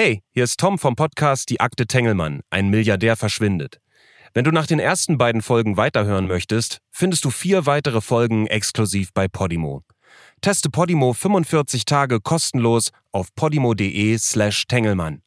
[0.00, 3.80] Hey, hier ist Tom vom Podcast Die Akte Tengelmann, ein Milliardär verschwindet.
[4.32, 9.12] Wenn du nach den ersten beiden Folgen weiterhören möchtest, findest du vier weitere Folgen exklusiv
[9.12, 9.82] bei Podimo.
[10.40, 15.22] Teste Podimo 45 Tage kostenlos auf podimo.de slash Tengelmann.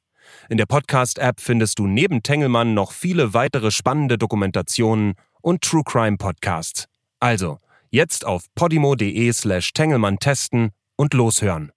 [0.47, 6.15] In der Podcast-App findest du neben Tengelmann noch viele weitere spannende Dokumentationen und True Crime
[6.15, 6.85] Podcasts.
[7.19, 7.57] Also,
[7.89, 11.73] jetzt auf podimo.de slash Tengelmann testen und loshören.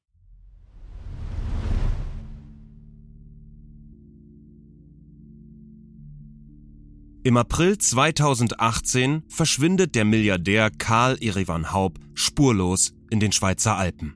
[7.26, 14.14] Im April 2018 verschwindet der Milliardär Karl Erivan Haub spurlos in den Schweizer Alpen.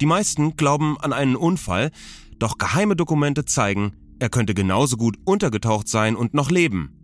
[0.00, 1.92] Die meisten glauben an einen Unfall,
[2.40, 6.98] doch geheime Dokumente zeigen, er könnte genauso gut untergetaucht sein und noch leben.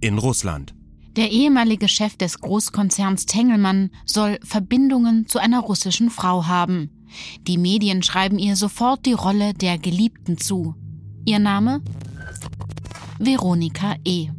[0.00, 0.74] In Russland.
[1.14, 6.90] Der ehemalige Chef des Großkonzerns Tengelmann soll Verbindungen zu einer russischen Frau haben.
[7.42, 10.74] Die Medien schreiben ihr sofort die Rolle der Geliebten zu.
[11.24, 11.82] Ihr Name?
[13.20, 14.30] Veronika E.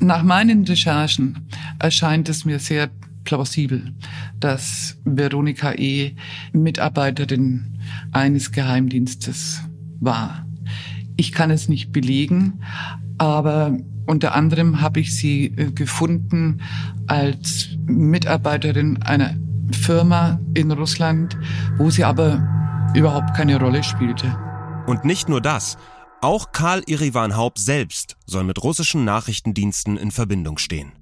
[0.00, 2.90] Nach meinen Recherchen erscheint es mir sehr
[3.24, 3.92] plausibel,
[4.38, 6.14] dass Veronika E.
[6.52, 7.78] Mitarbeiterin
[8.12, 9.62] eines Geheimdienstes
[10.00, 10.46] war.
[11.16, 12.60] Ich kann es nicht belegen,
[13.18, 16.60] aber unter anderem habe ich sie äh, gefunden
[17.06, 19.34] als Mitarbeiterin einer
[19.72, 21.36] Firma in Russland,
[21.76, 22.46] wo sie aber
[22.94, 24.36] überhaupt keine Rolle spielte.
[24.86, 25.76] Und nicht nur das.
[26.22, 30.92] Auch Karl Irivan Haupt selbst soll mit russischen Nachrichtendiensten in Verbindung stehen.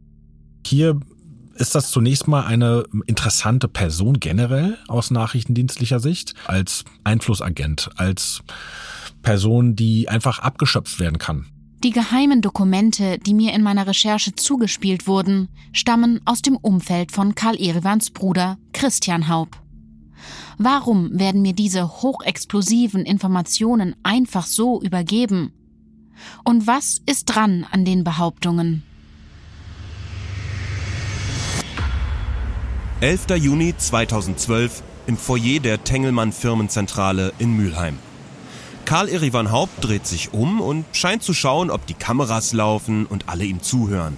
[0.66, 0.98] Hier
[1.54, 8.42] ist das zunächst mal eine interessante Person generell aus nachrichtendienstlicher Sicht, als Einflussagent, als
[9.22, 11.46] Person, die einfach abgeschöpft werden kann.
[11.84, 17.34] Die geheimen Dokumente, die mir in meiner Recherche zugespielt wurden, stammen aus dem Umfeld von
[17.34, 19.63] Karl Erivans Bruder Christian Haub.
[20.58, 25.52] Warum werden mir diese hochexplosiven Informationen einfach so übergeben?
[26.44, 28.82] Und was ist dran an den Behauptungen?
[33.00, 33.26] 11.
[33.36, 37.98] Juni 2012 im Foyer der Tengelmann Firmenzentrale in Mülheim.
[38.84, 43.28] Karl Erivan Haupt dreht sich um und scheint zu schauen, ob die Kameras laufen und
[43.28, 44.16] alle ihm zuhören.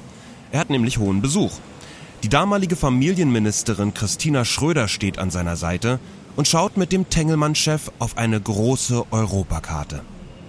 [0.53, 1.53] Er hat nämlich hohen Besuch.
[2.23, 6.01] Die damalige Familienministerin Christina Schröder steht an seiner Seite
[6.37, 10.03] und schaut mit dem Tengelmann-Chef auf eine große Europakarte.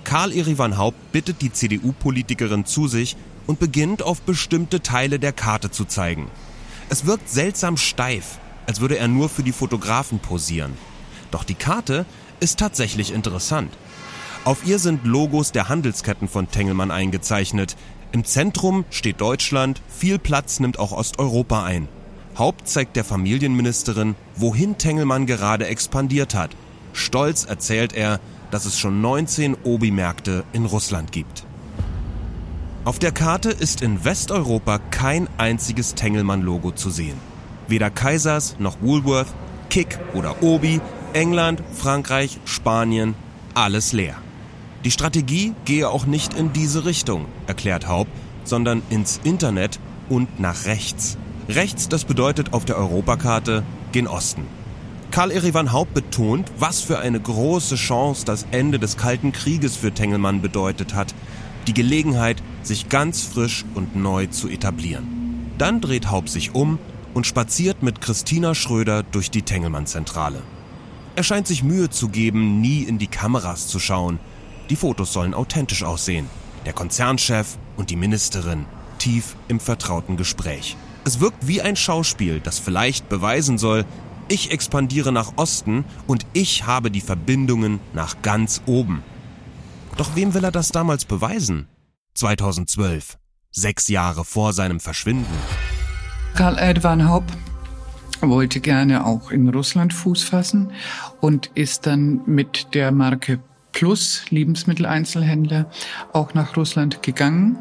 [0.04, 3.18] Karl Erivan Haupt bittet die CDU-Politikerin zu sich
[3.48, 6.30] und beginnt auf bestimmte Teile der Karte zu zeigen.
[6.90, 10.74] Es wirkt seltsam steif, als würde er nur für die Fotografen posieren.
[11.32, 12.06] Doch die Karte
[12.40, 13.74] ist tatsächlich interessant.
[14.46, 17.76] Auf ihr sind Logos der Handelsketten von Tengelmann eingezeichnet.
[18.14, 21.90] Im Zentrum steht Deutschland, viel Platz nimmt auch Osteuropa ein.
[22.38, 26.52] Haupt zeigt der Familienministerin, wohin Tengelmann gerade expandiert hat.
[26.94, 28.20] Stolz erzählt er,
[28.52, 31.46] dass es schon 19 Obi-Märkte in Russland gibt.
[32.86, 37.18] Auf der Karte ist in Westeuropa kein einziges Tengelmann-Logo zu sehen.
[37.68, 39.28] Weder Kaisers noch Woolworth,
[39.70, 40.80] Kick oder Obi,
[41.14, 43.16] England, Frankreich, Spanien,
[43.56, 44.16] alles leer.
[44.86, 48.12] Die Strategie gehe auch nicht in diese Richtung, erklärt Haupt,
[48.46, 51.18] sondern ins Internet und nach rechts.
[51.50, 53.64] Rechts, das bedeutet auf der Europakarte
[53.94, 54.44] gen Osten.
[55.12, 59.94] Karl Erivan Haupt betont, was für eine große Chance das Ende des Kalten Krieges für
[59.94, 61.16] Tengelmann bedeutet hat.
[61.66, 65.52] Die Gelegenheit, sich ganz frisch und neu zu etablieren.
[65.58, 66.80] Dann dreht Haupt sich um
[67.14, 70.42] und spaziert mit Christina Schröder durch die Tengelmann-Zentrale.
[71.16, 74.20] Er scheint sich Mühe zu geben, nie in die Kameras zu schauen.
[74.70, 76.28] Die Fotos sollen authentisch aussehen.
[76.66, 78.66] Der Konzernchef und die Ministerin
[79.00, 80.76] tief im vertrauten Gespräch.
[81.08, 83.86] Es wirkt wie ein Schauspiel, das vielleicht beweisen soll,
[84.28, 89.04] ich expandiere nach Osten und ich habe die Verbindungen nach ganz oben.
[89.96, 91.70] Doch wem will er das damals beweisen?
[92.16, 93.18] 2012,
[93.52, 95.34] sechs Jahre vor seinem Verschwinden.
[96.36, 97.38] Karl Edwan Haupt
[98.20, 100.74] wollte gerne auch in Russland Fuß fassen
[101.22, 103.40] und ist dann mit der Marke
[103.72, 105.72] Plus Lebensmitteleinzelhändler
[106.12, 107.60] auch nach Russland gegangen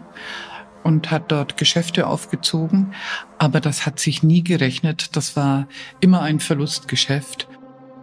[0.86, 2.94] und hat dort Geschäfte aufgezogen.
[3.38, 5.16] Aber das hat sich nie gerechnet.
[5.16, 5.66] Das war
[5.98, 7.48] immer ein Verlustgeschäft.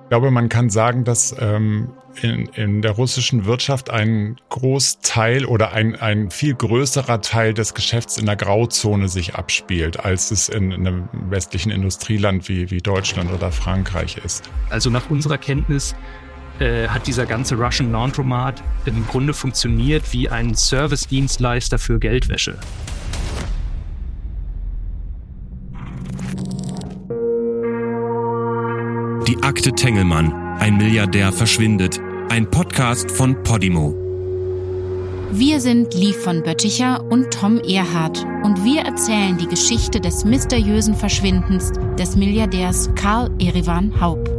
[0.04, 5.72] Ich glaube, man kann sagen, dass ähm, in, in der russischen Wirtschaft ein Großteil oder
[5.72, 10.72] ein, ein viel größerer Teil des Geschäfts in der Grauzone sich abspielt, als es in,
[10.72, 14.50] in einem westlichen Industrieland wie, wie Deutschland oder Frankreich ist.
[14.70, 15.96] Also nach unserer Kenntnis
[16.60, 22.58] äh, hat dieser ganze Russian Laundromat im Grunde funktioniert wie ein Service-Dienstleister für Geldwäsche.
[29.28, 33.96] Die Akte Tengelmann, ein Milliardär verschwindet, ein Podcast von Podimo.
[35.32, 40.94] Wir sind Liv von Bötticher und Tom Erhardt und wir erzählen die Geschichte des mysteriösen
[40.94, 44.30] Verschwindens des Milliardärs Karl Erivan Haupt.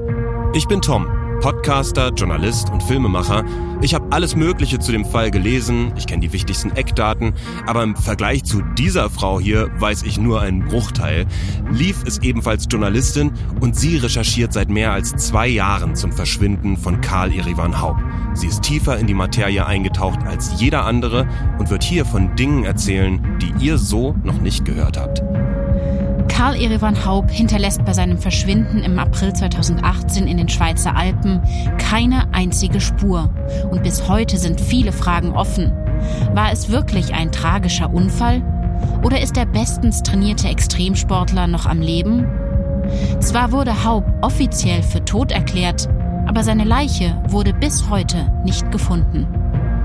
[0.54, 3.44] Ich bin Tom Podcaster, Journalist und Filmemacher.
[3.82, 7.34] Ich habe alles Mögliche zu dem Fall gelesen, ich kenne die wichtigsten Eckdaten,
[7.66, 11.26] aber im Vergleich zu dieser Frau hier weiß ich nur einen Bruchteil.
[11.70, 13.30] Leaf ist ebenfalls Journalistin
[13.60, 18.00] und sie recherchiert seit mehr als zwei Jahren zum Verschwinden von Karl Irivan Haupt.
[18.32, 22.64] Sie ist tiefer in die Materie eingetaucht als jeder andere und wird hier von Dingen
[22.64, 25.22] erzählen, die ihr so noch nicht gehört habt.
[26.28, 31.40] Karl Erevan Haupt hinterlässt bei seinem Verschwinden im April 2018 in den Schweizer Alpen
[31.78, 33.30] keine einzige Spur.
[33.70, 35.72] Und bis heute sind viele Fragen offen.
[36.34, 38.42] War es wirklich ein tragischer Unfall?
[39.02, 42.26] Oder ist der bestens trainierte Extremsportler noch am Leben?
[43.20, 45.88] Zwar wurde Haupt offiziell für tot erklärt,
[46.26, 49.43] aber seine Leiche wurde bis heute nicht gefunden.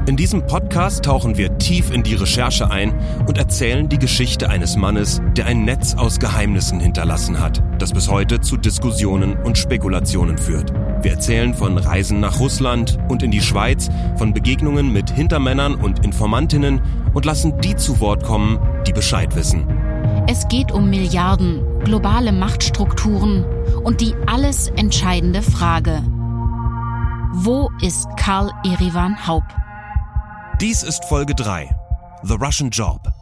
[0.10, 2.96] In diesem Podcast tauchen wir tief in die Recherche ein
[3.28, 8.10] und erzählen die Geschichte eines Mannes, der ein Netz aus Geheimnissen hinterlassen hat, das bis
[8.10, 10.74] heute zu Diskussionen und Spekulationen führt.
[11.04, 16.04] Wir erzählen von Reisen nach Russland und in die Schweiz, von Begegnungen mit Hintermännern und
[16.04, 16.82] Informantinnen
[17.14, 18.58] und lassen die zu Wort kommen,
[18.88, 19.68] die Bescheid wissen.
[20.28, 23.46] Es geht um Milliarden, globale Machtstrukturen
[23.84, 26.02] und die alles entscheidende Frage.
[27.32, 29.54] Wo ist Karl Erivan Haupt?
[30.62, 31.70] Dies ist Folge 3.
[32.24, 33.19] The Russian Job.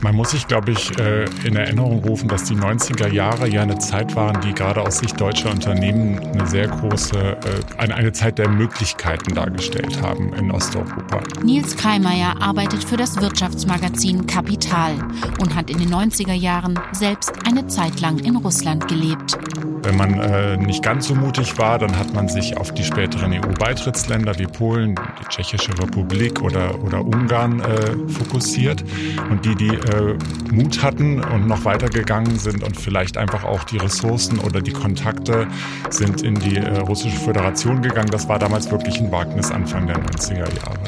[0.00, 3.78] Man muss sich, glaube ich, äh, in Erinnerung rufen, dass die 90er Jahre ja eine
[3.78, 8.48] Zeit waren, die gerade aus Sicht deutscher Unternehmen eine sehr große, äh, eine Zeit der
[8.48, 11.20] Möglichkeiten dargestellt haben in Osteuropa.
[11.44, 14.94] Nils Kreimeier arbeitet für das Wirtschaftsmagazin Kapital
[15.40, 19.38] und hat in den 90er Jahren selbst eine Zeit lang in Russland gelebt.
[19.82, 23.32] Wenn man äh, nicht ganz so mutig war, dann hat man sich auf die späteren
[23.32, 28.84] EU-Beitrittsländer wie Polen, die Tschechische Republik oder, oder Ungarn äh, fokussiert.
[29.30, 30.16] Und die, die äh,
[30.50, 35.46] Mut hatten und noch weitergegangen sind und vielleicht einfach auch die Ressourcen oder die Kontakte
[35.90, 38.10] sind in die äh, Russische Föderation gegangen.
[38.10, 40.78] Das war damals wirklich ein Wagnis Anfang der 90er Jahre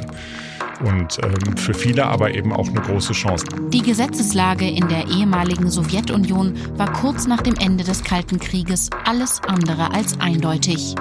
[0.80, 3.46] und ähm, für viele aber eben auch eine große Chance.
[3.68, 9.40] Die Gesetzeslage in der ehemaligen Sowjetunion war kurz nach dem Ende des Kalten Krieges alles
[9.46, 10.94] andere als eindeutig.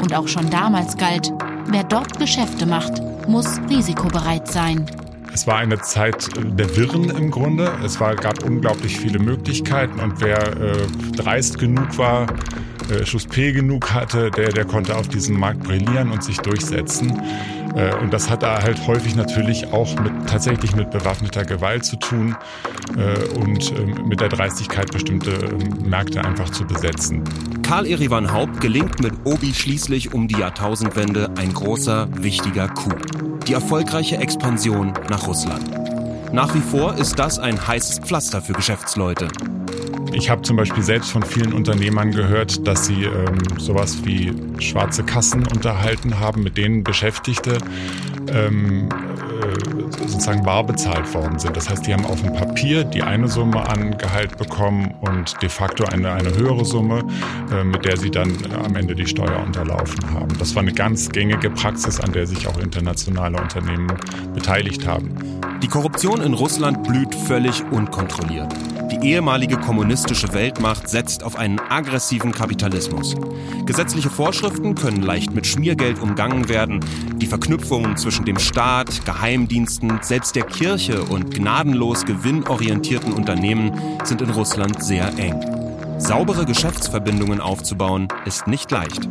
[0.00, 1.32] Und auch schon damals galt,
[1.66, 4.86] wer dort Geschäfte macht, muss risikobereit sein.
[5.32, 7.70] Es war eine Zeit der Wirren im Grunde.
[7.84, 10.86] Es war, gab unglaublich viele Möglichkeiten und wer äh,
[11.16, 12.26] dreist genug war,
[12.90, 17.22] äh, Schuss P genug hatte, der, der konnte auf diesem Markt brillieren und sich durchsetzen.
[17.74, 21.96] Äh, und das hat da halt häufig natürlich auch mit, tatsächlich mit bewaffneter Gewalt zu
[21.96, 22.36] tun
[22.96, 27.24] äh, und ähm, mit der Dreistigkeit, bestimmte ähm, Märkte einfach zu besetzen.
[27.62, 32.96] Karl Erivan Haupt gelingt mit Obi schließlich um die Jahrtausendwende ein großer, wichtiger Coup.
[33.46, 35.70] Die erfolgreiche Expansion nach Russland.
[36.32, 39.28] Nach wie vor ist das ein heißes Pflaster für Geschäftsleute.
[40.12, 45.04] Ich habe zum Beispiel selbst von vielen Unternehmern gehört, dass sie ähm, sowas wie schwarze
[45.04, 47.58] Kassen unterhalten haben, mit denen Beschäftigte
[48.32, 49.77] ähm, äh,
[50.08, 51.56] sozusagen bar bezahlt worden sind.
[51.56, 55.48] Das heißt, die haben auf dem Papier die eine Summe an Gehalt bekommen und de
[55.48, 57.04] facto eine, eine höhere Summe,
[57.52, 60.36] äh, mit der sie dann äh, am Ende die Steuer unterlaufen haben.
[60.38, 63.92] Das war eine ganz gängige Praxis, an der sich auch internationale Unternehmen
[64.34, 65.14] beteiligt haben.
[65.62, 68.54] Die Korruption in Russland blüht völlig unkontrolliert.
[68.90, 73.16] Die ehemalige kommunistische Weltmacht setzt auf einen aggressiven Kapitalismus.
[73.66, 76.80] Gesetzliche Vorschriften können leicht mit Schmiergeld umgangen werden.
[77.16, 83.72] Die Verknüpfungen zwischen dem Staat, Geheimdiensten, selbst der Kirche und gnadenlos gewinnorientierten Unternehmen
[84.04, 85.40] sind in Russland sehr eng.
[85.98, 89.08] Saubere Geschäftsverbindungen aufzubauen ist nicht leicht.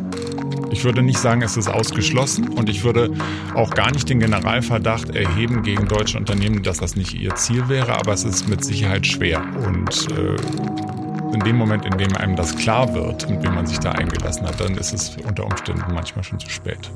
[0.71, 3.11] Ich würde nicht sagen, es ist ausgeschlossen und ich würde
[3.55, 7.97] auch gar nicht den Generalverdacht erheben gegen deutsche Unternehmen, dass das nicht ihr Ziel wäre,
[7.97, 9.43] aber es ist mit Sicherheit schwer.
[9.65, 10.35] Und äh,
[11.33, 14.47] in dem Moment, in dem einem das klar wird, mit wem man sich da eingelassen
[14.47, 16.89] hat, dann ist es unter Umständen manchmal schon zu spät.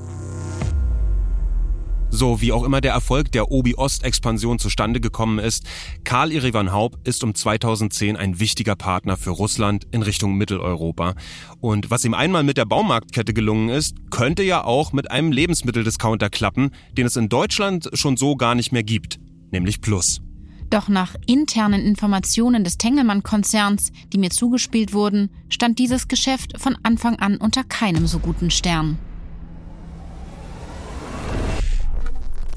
[2.13, 5.65] So wie auch immer der Erfolg der Obi-Ost-Expansion zustande gekommen ist,
[6.03, 11.15] Karl Irivan Haupt ist um 2010 ein wichtiger Partner für Russland in Richtung Mitteleuropa.
[11.61, 16.29] Und was ihm einmal mit der Baumarktkette gelungen ist, könnte ja auch mit einem Lebensmitteldiscounter
[16.29, 19.17] klappen, den es in Deutschland schon so gar nicht mehr gibt,
[19.51, 20.21] nämlich Plus.
[20.69, 27.15] Doch nach internen Informationen des Tengelmann-Konzerns, die mir zugespielt wurden, stand dieses Geschäft von Anfang
[27.19, 28.97] an unter keinem so guten Stern.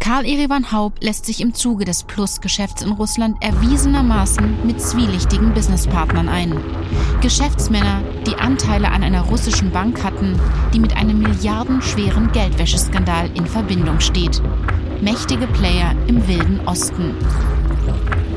[0.05, 6.29] Karl Erivan Haub lässt sich im Zuge des Plus-Geschäfts in Russland erwiesenermaßen mit zwielichtigen Businesspartnern
[6.29, 6.63] ein.
[7.23, 10.39] Geschäftsmänner, die Anteile an einer russischen Bank hatten,
[10.75, 14.43] die mit einem milliardenschweren Geldwäscheskandal in Verbindung steht.
[15.01, 17.15] Mächtige Player im wilden Osten.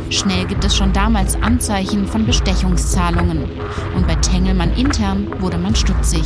[0.09, 3.43] Schnell gibt es schon damals Anzeichen von Bestechungszahlungen.
[3.95, 6.23] Und bei Tengelmann intern wurde man stutzig.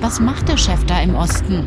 [0.00, 1.66] Was macht der Chef da im Osten?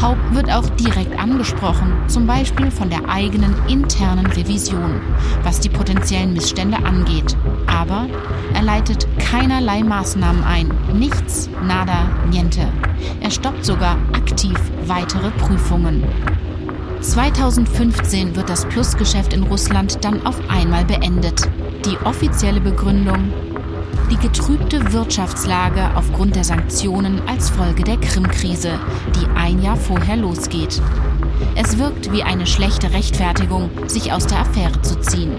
[0.00, 5.00] Haupt wird auch direkt angesprochen, zum Beispiel von der eigenen internen Revision,
[5.42, 7.36] was die potenziellen Missstände angeht.
[7.66, 8.06] Aber
[8.54, 10.70] er leitet keinerlei Maßnahmen ein.
[10.92, 12.66] Nichts, nada, niente.
[13.20, 16.04] Er stoppt sogar aktiv weitere Prüfungen.
[17.02, 21.48] 2015 wird das Plusgeschäft in Russland dann auf einmal beendet.
[21.84, 23.32] Die offizielle Begründung
[24.12, 28.78] die getrübte Wirtschaftslage aufgrund der Sanktionen als Folge der Krim-Krise,
[29.16, 30.82] die ein Jahr vorher losgeht.
[31.54, 35.32] Es wirkt wie eine schlechte Rechtfertigung, sich aus der Affäre zu ziehen.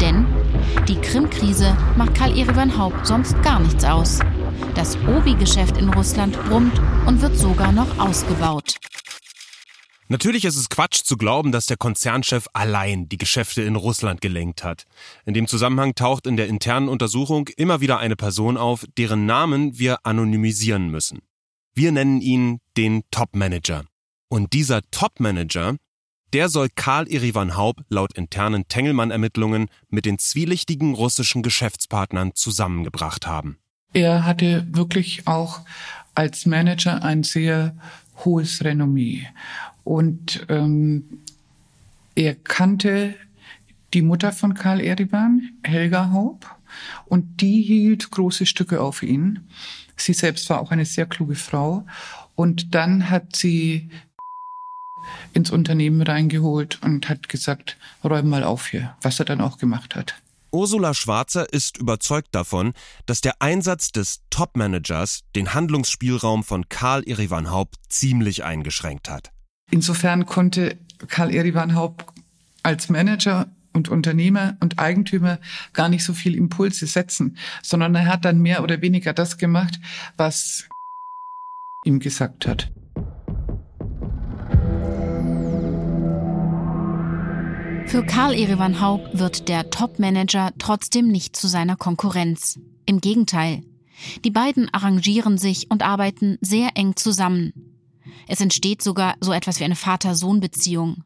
[0.00, 0.26] Denn
[0.88, 4.18] die Krim-Krise macht Karl Erivan Haupt sonst gar nichts aus.
[4.74, 8.79] Das Obi-Geschäft in Russland brummt und wird sogar noch ausgebaut.
[10.10, 14.64] Natürlich ist es Quatsch zu glauben, dass der Konzernchef allein die Geschäfte in Russland gelenkt
[14.64, 14.86] hat.
[15.24, 19.78] In dem Zusammenhang taucht in der internen Untersuchung immer wieder eine Person auf, deren Namen
[19.78, 21.20] wir anonymisieren müssen.
[21.76, 23.84] Wir nennen ihn den Topmanager.
[24.28, 25.76] Und dieser Topmanager,
[26.32, 33.58] der soll Karl Irivan Haub laut internen Tengelmann-Ermittlungen mit den zwielichtigen russischen Geschäftspartnern zusammengebracht haben.
[33.92, 35.60] Er hatte wirklich auch
[36.16, 37.76] als Manager ein sehr
[38.24, 39.26] hohes Renommee.
[39.84, 41.20] Und ähm,
[42.14, 43.14] er kannte
[43.94, 46.46] die Mutter von Karl Eriban, Helga Haupt,
[47.06, 49.40] und die hielt große Stücke auf ihn.
[49.96, 51.84] Sie selbst war auch eine sehr kluge Frau.
[52.34, 53.90] Und dann hat sie
[55.32, 59.94] ins Unternehmen reingeholt und hat gesagt, räum mal auf hier, was er dann auch gemacht
[59.96, 60.14] hat.
[60.52, 62.72] Ursula Schwarzer ist überzeugt davon,
[63.06, 69.30] dass der Einsatz des Topmanagers den Handlungsspielraum von Karl Erivan Haupt ziemlich eingeschränkt hat.
[69.70, 70.76] Insofern konnte
[71.08, 72.04] Karl Erivan Haupt
[72.62, 75.38] als Manager und Unternehmer und Eigentümer
[75.72, 79.78] gar nicht so viel Impulse setzen, sondern er hat dann mehr oder weniger das gemacht,
[80.16, 80.68] was
[81.84, 82.70] ihm gesagt hat.
[87.86, 92.60] Für Karl Erivan Haupt wird der Topmanager trotzdem nicht zu seiner Konkurrenz.
[92.86, 93.62] Im Gegenteil.
[94.24, 97.69] Die beiden arrangieren sich und arbeiten sehr eng zusammen.
[98.28, 101.02] Es entsteht sogar so etwas wie eine Vater-Sohn-Beziehung.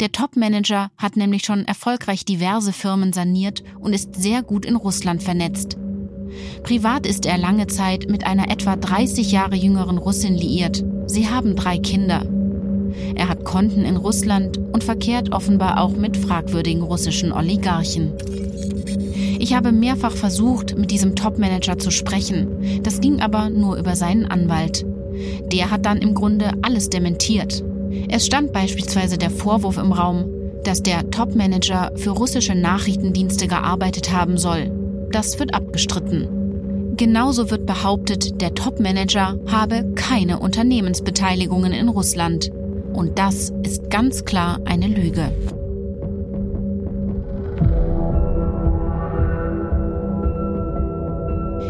[0.00, 5.22] Der Top-Manager hat nämlich schon erfolgreich diverse Firmen saniert und ist sehr gut in Russland
[5.22, 5.76] vernetzt.
[6.62, 10.84] Privat ist er lange Zeit mit einer etwa 30 Jahre jüngeren Russin liiert.
[11.06, 12.26] Sie haben drei Kinder.
[13.14, 18.12] Er hat Konten in Russland und verkehrt offenbar auch mit fragwürdigen russischen Oligarchen.
[19.38, 22.82] Ich habe mehrfach versucht, mit diesem Top-Manager zu sprechen.
[22.82, 24.86] Das ging aber nur über seinen Anwalt.
[25.52, 27.62] Der hat dann im Grunde alles dementiert.
[28.08, 30.26] Es stand beispielsweise der Vorwurf im Raum,
[30.64, 34.70] dass der Top-Manager für russische Nachrichtendienste gearbeitet haben soll.
[35.10, 36.94] Das wird abgestritten.
[36.96, 42.50] Genauso wird behauptet, der Top-Manager habe keine Unternehmensbeteiligungen in Russland.
[42.92, 45.32] Und das ist ganz klar eine Lüge.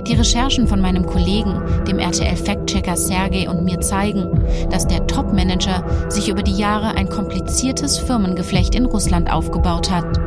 [0.06, 6.28] Die Recherchen von meinem Kollegen, dem RTL-Fact-Checker Sergei und mir zeigen, dass der Top-Manager sich
[6.28, 10.20] über die Jahre ein kompliziertes Firmengeflecht in Russland aufgebaut hat.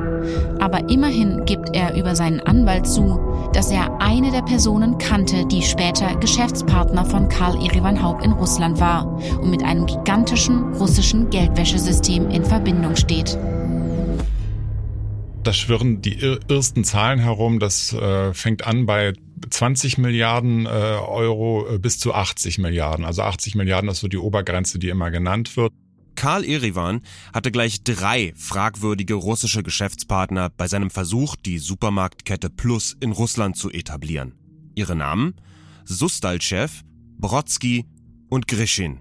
[0.59, 3.19] Aber immerhin gibt er über seinen Anwalt zu,
[3.53, 8.79] dass er eine der Personen kannte, die später Geschäftspartner von Karl Erivan Haupt in Russland
[8.79, 9.05] war
[9.41, 13.37] und mit einem gigantischen russischen Geldwäschesystem in Verbindung steht.
[15.43, 16.17] Da schwirren die
[16.49, 17.59] ersten Zahlen herum.
[17.59, 19.13] Das äh, fängt an bei
[19.49, 23.05] 20 Milliarden äh, Euro äh, bis zu 80 Milliarden.
[23.05, 25.71] Also 80 Milliarden ist so die Obergrenze, die immer genannt wird.
[26.15, 27.01] Karl Erivan
[27.31, 33.69] hatte gleich drei fragwürdige russische Geschäftspartner bei seinem Versuch, die Supermarktkette Plus in Russland zu
[33.69, 34.33] etablieren.
[34.73, 35.35] Ihre Namen?
[35.85, 36.81] Sustalchev,
[37.19, 37.85] Brodsky
[38.29, 38.99] und Grishin.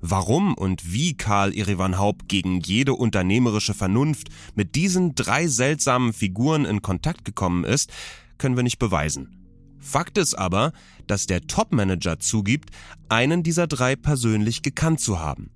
[0.00, 6.64] Warum und wie Karl Erivan Haupt gegen jede unternehmerische Vernunft mit diesen drei seltsamen Figuren
[6.64, 7.92] in Kontakt gekommen ist,
[8.38, 9.35] können wir nicht beweisen.
[9.78, 10.72] Fakt ist aber,
[11.06, 12.70] dass der Topmanager zugibt,
[13.08, 15.50] einen dieser drei persönlich gekannt zu haben.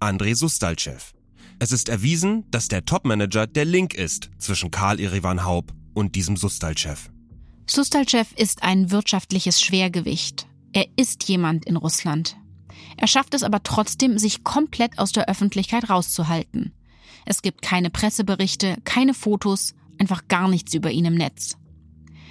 [0.00, 1.12] Andrei Sustalchev.
[1.58, 6.36] Es ist erwiesen, dass der Topmanager der Link ist zwischen Karl Erivan Haupt und diesem
[6.36, 7.10] Sustalchev.
[7.66, 10.46] Sustalchev ist ein wirtschaftliches Schwergewicht.
[10.72, 12.36] Er ist jemand in Russland.
[12.98, 16.72] Er schafft es aber trotzdem, sich komplett aus der Öffentlichkeit rauszuhalten.
[17.24, 21.56] Es gibt keine Presseberichte, keine Fotos, einfach gar nichts über ihn im Netz.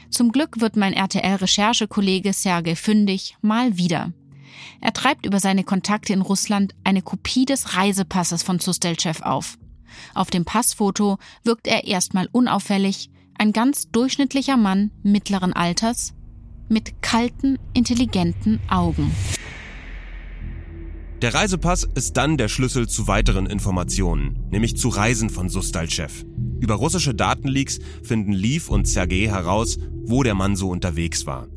[0.10, 4.12] Zum Glück wird mein RTL-Recherchekollege Sergei fündig mal wieder.
[4.82, 9.58] Er treibt über seine Kontakte in Russland eine Kopie des Reisepasses von Sustelchev auf.
[10.14, 16.14] Auf dem Passfoto wirkt er erstmal unauffällig, ein ganz durchschnittlicher Mann mittleren Alters
[16.70, 19.12] mit kalten, intelligenten Augen.
[21.22, 26.26] Der Reisepass ist dann der Schlüssel zu weiteren Informationen, nämlich zu Reisen von Sustalchev.
[26.60, 31.48] Über russische Datenleaks finden Liv und Sergei heraus, wo der Mann so unterwegs war.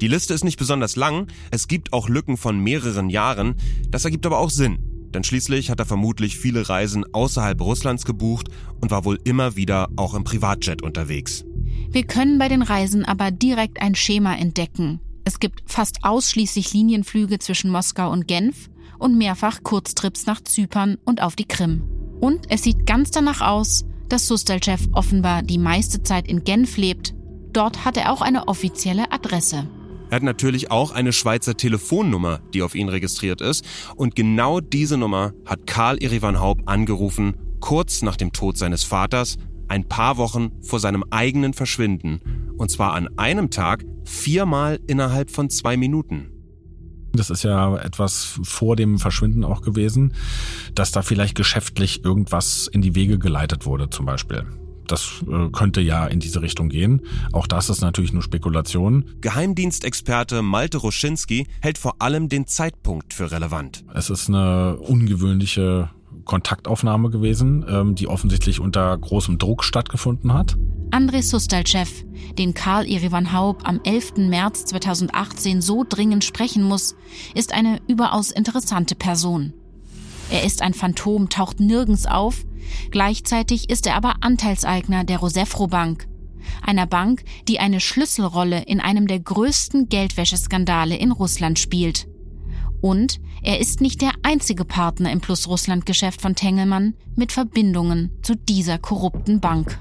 [0.00, 3.54] Die Liste ist nicht besonders lang, es gibt auch Lücken von mehreren Jahren,
[3.90, 4.78] das ergibt aber auch Sinn.
[5.14, 8.48] Denn schließlich hat er vermutlich viele Reisen außerhalb Russlands gebucht
[8.80, 11.44] und war wohl immer wieder auch im Privatjet unterwegs.
[11.90, 15.00] Wir können bei den Reisen aber direkt ein Schema entdecken.
[15.24, 18.68] Es gibt fast ausschließlich Linienflüge zwischen Moskau und Genf
[18.98, 21.84] und mehrfach Kurztrips nach Zypern und auf die Krim.
[22.20, 27.14] Und es sieht ganz danach aus, dass Sustelchev offenbar die meiste Zeit in Genf lebt.
[27.52, 29.68] Dort hat er auch eine offizielle Adresse.
[30.10, 33.64] Er hat natürlich auch eine Schweizer Telefonnummer, die auf ihn registriert ist.
[33.96, 39.38] Und genau diese Nummer hat Karl Erivan Haupt angerufen, kurz nach dem Tod seines Vaters,
[39.68, 42.20] ein paar Wochen vor seinem eigenen Verschwinden.
[42.58, 46.33] Und zwar an einem Tag viermal innerhalb von zwei Minuten.
[47.14, 50.14] Das ist ja etwas vor dem Verschwinden auch gewesen,
[50.74, 54.44] dass da vielleicht geschäftlich irgendwas in die Wege geleitet wurde zum Beispiel.
[54.86, 57.02] Das äh, könnte ja in diese Richtung gehen.
[57.32, 59.04] Auch das ist natürlich nur Spekulation.
[59.20, 63.84] Geheimdienstexperte Malte Roschinski hält vor allem den Zeitpunkt für relevant.
[63.94, 65.90] Es ist eine ungewöhnliche
[66.24, 70.56] Kontaktaufnahme gewesen, ähm, die offensichtlich unter großem Druck stattgefunden hat.
[70.90, 72.04] Andrei Sustalchev,
[72.38, 74.28] den Karl Irivan Haub am 11.
[74.28, 76.94] März 2018 so dringend sprechen muss,
[77.34, 79.52] ist eine überaus interessante Person.
[80.30, 82.44] Er ist ein Phantom, taucht nirgends auf,
[82.90, 86.06] gleichzeitig ist er aber Anteilseigner der Rosefro Bank,
[86.62, 92.06] einer Bank, die eine Schlüsselrolle in einem der größten Geldwäscheskandale in Russland spielt.
[92.84, 98.76] Und er ist nicht der einzige Partner im Plus-Russland-Geschäft von Tengelmann mit Verbindungen zu dieser
[98.76, 99.80] korrupten Bank.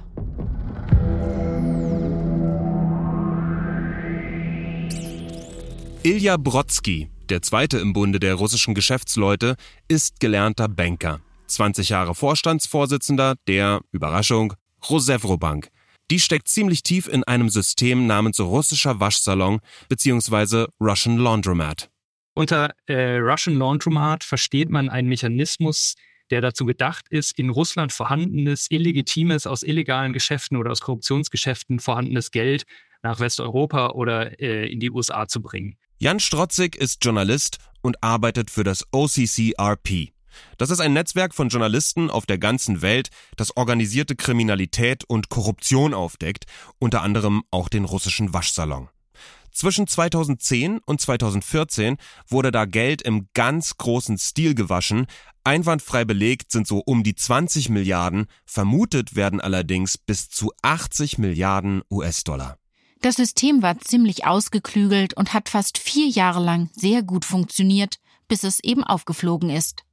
[6.04, 9.58] Ilja Brodsky, der zweite im Bunde der russischen Geschäftsleute,
[9.89, 11.19] ist gelernter Banker.
[11.47, 14.54] 20 Jahre Vorstandsvorsitzender der, Überraschung,
[14.89, 15.67] Rosevro Bank.
[16.10, 20.67] Die steckt ziemlich tief in einem System namens russischer Waschsalon bzw.
[20.80, 21.89] Russian Laundromat.
[22.36, 25.96] Unter äh, Russian Laundromat versteht man einen Mechanismus,
[26.32, 32.32] der dazu gedacht ist, in Russland vorhandenes, illegitimes, aus illegalen Geschäften oder aus Korruptionsgeschäften vorhandenes
[32.32, 32.63] Geld
[33.04, 35.78] nach Westeuropa oder äh, in die USA zu bringen.
[36.00, 40.12] Jan Strotzig ist Journalist und arbeitet für das OCCRP.
[40.58, 45.93] Das ist ein Netzwerk von Journalisten auf der ganzen Welt, das organisierte Kriminalität und Korruption
[45.93, 46.46] aufdeckt,
[46.80, 48.89] unter anderem auch den russischen Waschsalon.
[49.54, 55.06] Zwischen 2010 und 2014 wurde da Geld im ganz großen Stil gewaschen.
[55.44, 61.84] Einwandfrei belegt sind so um die 20 Milliarden, vermutet werden allerdings bis zu 80 Milliarden
[61.92, 62.58] US-Dollar.
[63.02, 68.44] Das System war ziemlich ausgeklügelt und hat fast vier Jahre lang sehr gut funktioniert, bis
[68.44, 69.84] es eben aufgeflogen ist.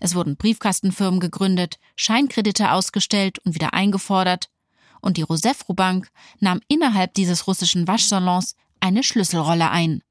[0.00, 4.48] Es wurden Briefkastenfirmen gegründet, Scheinkredite ausgestellt und wieder eingefordert,
[5.00, 6.08] und die Rosefro Bank
[6.40, 10.02] nahm innerhalb dieses russischen Waschsalons eine Schlüsselrolle ein.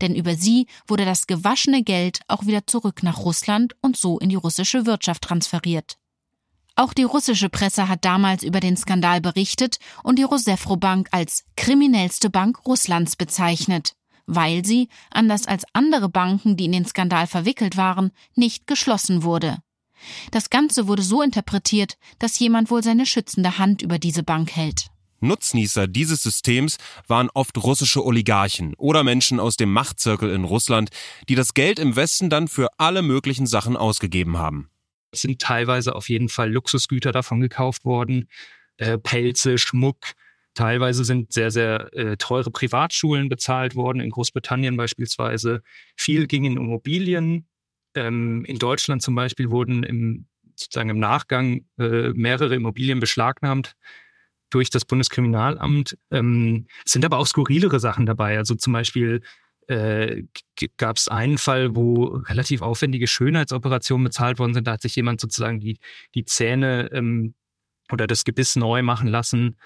[0.00, 4.28] Denn über sie wurde das gewaschene Geld auch wieder zurück nach Russland und so in
[4.28, 5.96] die russische Wirtschaft transferiert.
[6.76, 11.44] Auch die russische Presse hat damals über den Skandal berichtet und die Rosefro Bank als
[11.56, 13.94] kriminellste Bank Russlands bezeichnet,
[14.26, 19.56] weil sie, anders als andere Banken, die in den Skandal verwickelt waren, nicht geschlossen wurde.
[20.30, 24.86] Das Ganze wurde so interpretiert, dass jemand wohl seine schützende Hand über diese Bank hält.
[25.20, 30.90] Nutznießer dieses Systems waren oft russische Oligarchen oder Menschen aus dem Machtzirkel in Russland,
[31.28, 34.70] die das Geld im Westen dann für alle möglichen Sachen ausgegeben haben.
[35.10, 38.28] Es sind teilweise auf jeden Fall Luxusgüter davon gekauft worden,
[38.76, 39.98] äh, Pelze, Schmuck.
[40.54, 45.62] Teilweise sind sehr, sehr äh, teure Privatschulen bezahlt worden, in Großbritannien beispielsweise.
[45.96, 47.46] Viel ging in Immobilien.
[47.94, 50.26] Ähm, in Deutschland zum Beispiel wurden im,
[50.56, 53.74] sozusagen im Nachgang äh, mehrere Immobilien beschlagnahmt
[54.50, 55.96] durch das Bundeskriminalamt.
[56.10, 58.38] Ähm, sind aber auch skurrilere Sachen dabei.
[58.38, 59.22] Also zum Beispiel
[59.68, 60.24] äh,
[60.76, 64.66] gab es einen Fall, wo relativ aufwendige Schönheitsoperationen bezahlt worden sind.
[64.66, 65.78] Da hat sich jemand sozusagen die,
[66.14, 67.34] die Zähne ähm,
[67.92, 69.56] oder das Gebiss neu machen lassen.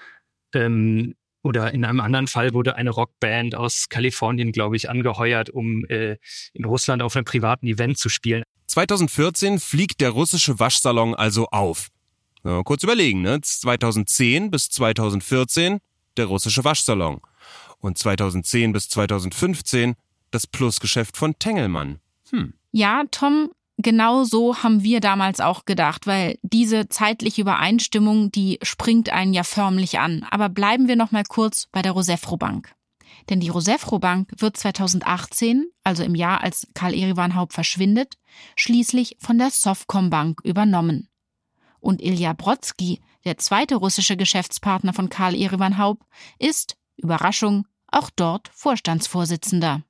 [0.54, 1.14] Ähm,
[1.44, 6.18] Oder in einem anderen Fall wurde eine Rockband aus Kalifornien, glaube ich, angeheuert, um äh,
[6.52, 8.44] in Russland auf einem privaten Event zu spielen.
[8.68, 11.88] 2014 fliegt der russische Waschsalon also auf.
[12.44, 13.40] Ja, kurz überlegen, ne?
[13.40, 15.78] 2010 bis 2014
[16.16, 17.20] der russische Waschsalon.
[17.78, 19.94] Und 2010 bis 2015
[20.30, 22.00] das Plusgeschäft von Tengelmann.
[22.30, 22.54] Hm.
[22.70, 29.10] Ja, Tom, genau so haben wir damals auch gedacht, weil diese zeitliche Übereinstimmung, die springt
[29.10, 30.26] einen ja förmlich an.
[30.30, 32.74] Aber bleiben wir noch mal kurz bei der Rosefro Bank.
[33.30, 38.14] Denn die Rosefro Bank wird 2018, also im Jahr, als Karl Erivan Haupt verschwindet,
[38.56, 41.08] schließlich von der Sovcom Bank übernommen.
[41.82, 46.04] Und Ilja Brodsky, der zweite russische Geschäftspartner von Karl Erivan Haupt,
[46.38, 49.82] ist, Überraschung, auch dort Vorstandsvorsitzender.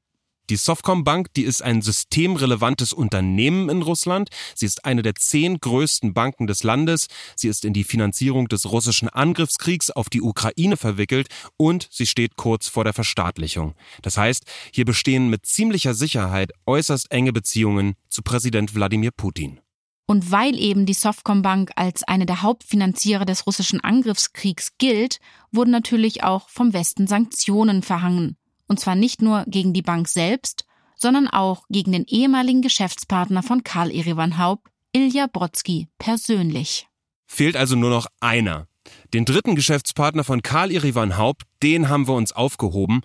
[0.48, 4.28] Die Softcom Bank, die ist ein systemrelevantes Unternehmen in Russland.
[4.54, 7.06] Sie ist eine der zehn größten Banken des Landes.
[7.36, 12.36] Sie ist in die Finanzierung des russischen Angriffskriegs auf die Ukraine verwickelt und sie steht
[12.36, 13.74] kurz vor der Verstaatlichung.
[14.02, 19.61] Das heißt, hier bestehen mit ziemlicher Sicherheit äußerst enge Beziehungen zu Präsident Wladimir Putin.
[20.06, 25.18] Und weil eben die Softcom Bank als eine der Hauptfinanzierer des russischen Angriffskriegs gilt,
[25.52, 28.36] wurden natürlich auch vom Westen Sanktionen verhangen.
[28.66, 30.64] Und zwar nicht nur gegen die Bank selbst,
[30.96, 36.86] sondern auch gegen den ehemaligen Geschäftspartner von Karl Erivan Haupt, Ilja Brodsky, persönlich.
[37.26, 38.66] Fehlt also nur noch einer.
[39.14, 43.02] Den dritten Geschäftspartner von Karl Erivan Haupt, den haben wir uns aufgehoben.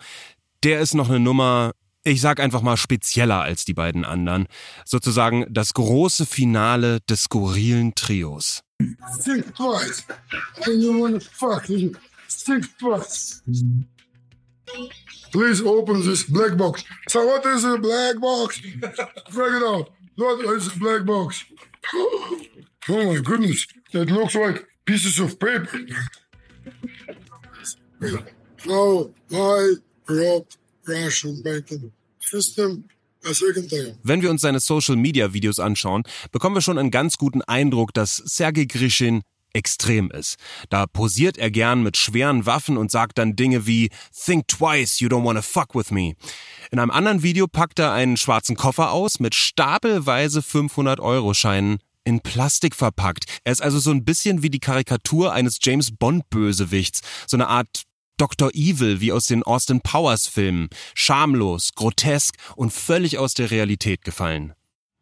[0.64, 1.72] Der ist noch eine Nummer,
[2.08, 4.48] ich sag einfach mal spezieller als die beiden anderen.
[4.86, 8.62] Sozusagen das große Finale des skurrilen Trios.
[9.24, 10.06] Think twice.
[10.66, 11.92] And you wanna fuck me.
[12.30, 13.44] Think twice.
[15.32, 16.84] Please open this black box.
[17.10, 18.60] So what is a black box?
[19.30, 19.92] Figure it out.
[20.16, 21.46] What is a black box?
[22.90, 25.78] Oh my goodness, that looks like pieces of paper.
[28.66, 29.74] How I
[30.08, 31.92] robbed Russian banking
[34.04, 38.66] wenn wir uns seine Social-Media-Videos anschauen, bekommen wir schon einen ganz guten Eindruck, dass Sergei
[38.66, 39.22] Grishin
[39.54, 40.38] extrem ist.
[40.70, 45.10] Da posiert er gern mit schweren Waffen und sagt dann Dinge wie Think twice, you
[45.10, 46.14] don't wanna fuck with me.
[46.72, 52.76] In einem anderen Video packt er einen schwarzen Koffer aus mit stapelweise 500-Euro-Scheinen in Plastik
[52.76, 53.26] verpackt.
[53.44, 57.02] Er ist also so ein bisschen wie die Karikatur eines James Bond-Bösewichts.
[57.26, 57.84] So eine Art
[58.18, 58.50] Dr.
[58.54, 60.70] Evil wie aus den Austin Powers Filmen.
[60.94, 64.54] Schamlos, grotesk und völlig aus der Realität gefallen.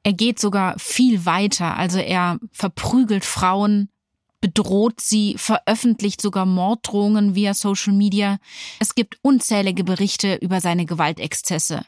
[0.04, 1.78] Er geht sogar viel weiter.
[1.78, 3.90] Also er verprügelt Frauen,
[4.40, 8.38] bedroht sie, veröffentlicht sogar Morddrohungen via Social Media.
[8.80, 11.86] Es gibt unzählige Berichte über seine Gewaltexzesse.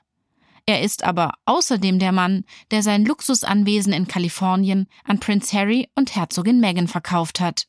[0.66, 6.16] Er ist aber außerdem der Mann, der sein Luxusanwesen in Kalifornien an Prince Harry und
[6.16, 7.68] Herzogin Meghan verkauft hat.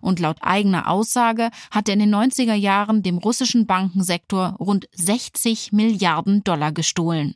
[0.00, 5.72] Und laut eigener Aussage hat er in den 90er Jahren dem russischen Bankensektor rund 60
[5.72, 7.34] Milliarden Dollar gestohlen.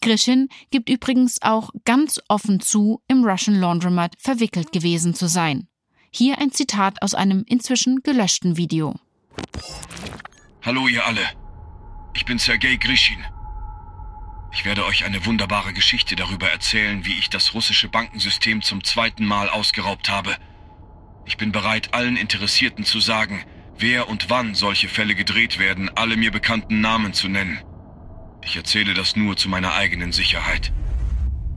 [0.00, 5.68] Grishin gibt übrigens auch ganz offen zu, im Russian Laundromat verwickelt gewesen zu sein.
[6.10, 8.94] Hier ein Zitat aus einem inzwischen gelöschten Video.
[10.62, 11.22] Hallo ihr alle.
[12.14, 13.24] Ich bin Sergei Grishin.
[14.52, 19.26] Ich werde euch eine wunderbare Geschichte darüber erzählen, wie ich das russische Bankensystem zum zweiten
[19.26, 20.36] Mal ausgeraubt habe.
[21.26, 23.44] Ich bin bereit, allen Interessierten zu sagen,
[23.78, 27.60] wer und wann solche Fälle gedreht werden, alle mir bekannten Namen zu nennen.
[28.44, 30.72] Ich erzähle das nur zu meiner eigenen Sicherheit.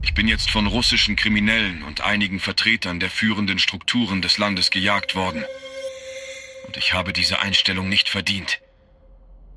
[0.02, 5.14] Ich bin jetzt von russischen Kriminellen und einigen Vertretern der führenden Strukturen des Landes gejagt
[5.14, 5.44] worden.
[6.66, 8.60] Und ich habe diese Einstellung nicht verdient.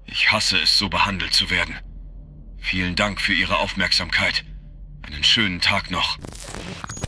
[0.06, 1.78] Ich hasse es, so behandelt zu werden.
[2.58, 4.44] Vielen Dank für Ihre Aufmerksamkeit.
[5.04, 6.18] Einen schönen Tag noch.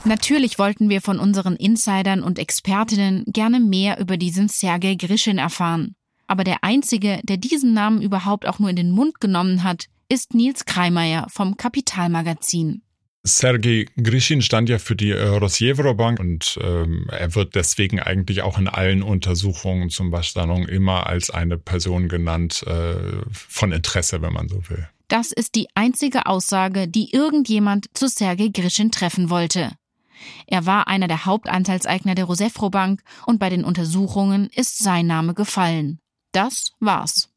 [0.05, 5.95] Natürlich wollten wir von unseren Insidern und Expertinnen gerne mehr über diesen Sergei Grishin erfahren.
[6.27, 10.33] Aber der Einzige, der diesen Namen überhaupt auch nur in den Mund genommen hat, ist
[10.33, 12.81] Nils Kreimeier vom Kapitalmagazin.
[13.25, 18.41] Sergei Grishin stand ja für die äh, Rosjevro Bank und ähm, er wird deswegen eigentlich
[18.41, 22.95] auch in allen Untersuchungen zum Waschsalon immer als eine Person genannt äh,
[23.31, 24.89] von Interesse, wenn man so will.
[25.07, 29.71] Das ist die einzige Aussage, die irgendjemand zu Sergei Grishin treffen wollte.
[30.47, 35.33] Er war einer der Hauptanteilseigner der Rosefro Bank und bei den Untersuchungen ist sein Name
[35.33, 35.99] gefallen.
[36.31, 37.29] Das war's.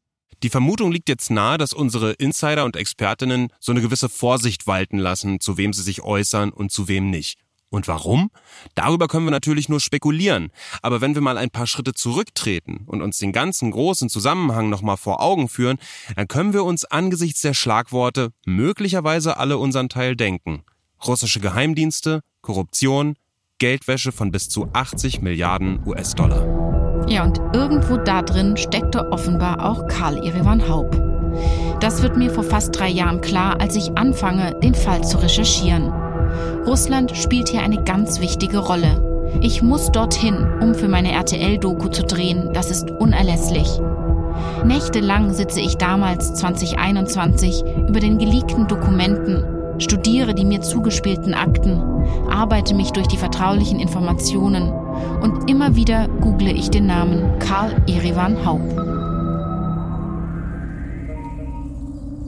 [0.43, 4.99] Die Vermutung liegt jetzt nahe, dass unsere Insider und Expertinnen so eine gewisse Vorsicht walten
[4.99, 7.39] lassen, zu wem sie sich äußern und zu wem nicht.
[7.69, 8.29] Und warum?
[8.75, 10.51] Darüber können wir natürlich nur spekulieren.
[10.81, 14.95] Aber wenn wir mal ein paar Schritte zurücktreten und uns den ganzen großen Zusammenhang nochmal
[14.95, 15.77] vor Augen führen,
[16.15, 20.63] dann können wir uns angesichts der Schlagworte möglicherweise alle unseren Teil denken.
[21.05, 23.15] Russische Geheimdienste, Korruption,
[23.59, 27.05] Geldwäsche von bis zu 80 Milliarden US-Dollar.
[27.07, 30.99] Ja, und irgendwo da drin steckte offenbar auch Karl Erevan Haupt.
[31.79, 35.91] Das wird mir vor fast drei Jahren klar, als ich anfange, den Fall zu recherchieren.
[36.65, 39.03] Russland spielt hier eine ganz wichtige Rolle.
[39.41, 42.51] Ich muss dorthin, um für meine RTL-Doku zu drehen.
[42.53, 43.79] Das ist unerlässlich.
[44.65, 49.43] Nächtelang sitze ich damals 2021 über den geleakten Dokumenten,
[49.79, 51.81] studiere die mir zugespielten Akten,
[52.29, 54.71] arbeite mich durch die vertraulichen Informationen
[55.21, 58.75] und immer wieder google ich den Namen Karl Erivan Haupt.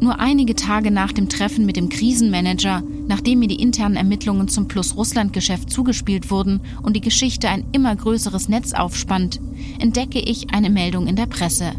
[0.02, 4.68] Nur einige Tage nach dem Treffen mit dem Krisenmanager, nachdem mir die internen Ermittlungen zum
[4.68, 9.42] Plus-Russland-Geschäft zugespielt wurden und die Geschichte ein immer größeres Netz aufspannt,
[9.80, 11.74] entdecke ich eine Meldung in der Presse.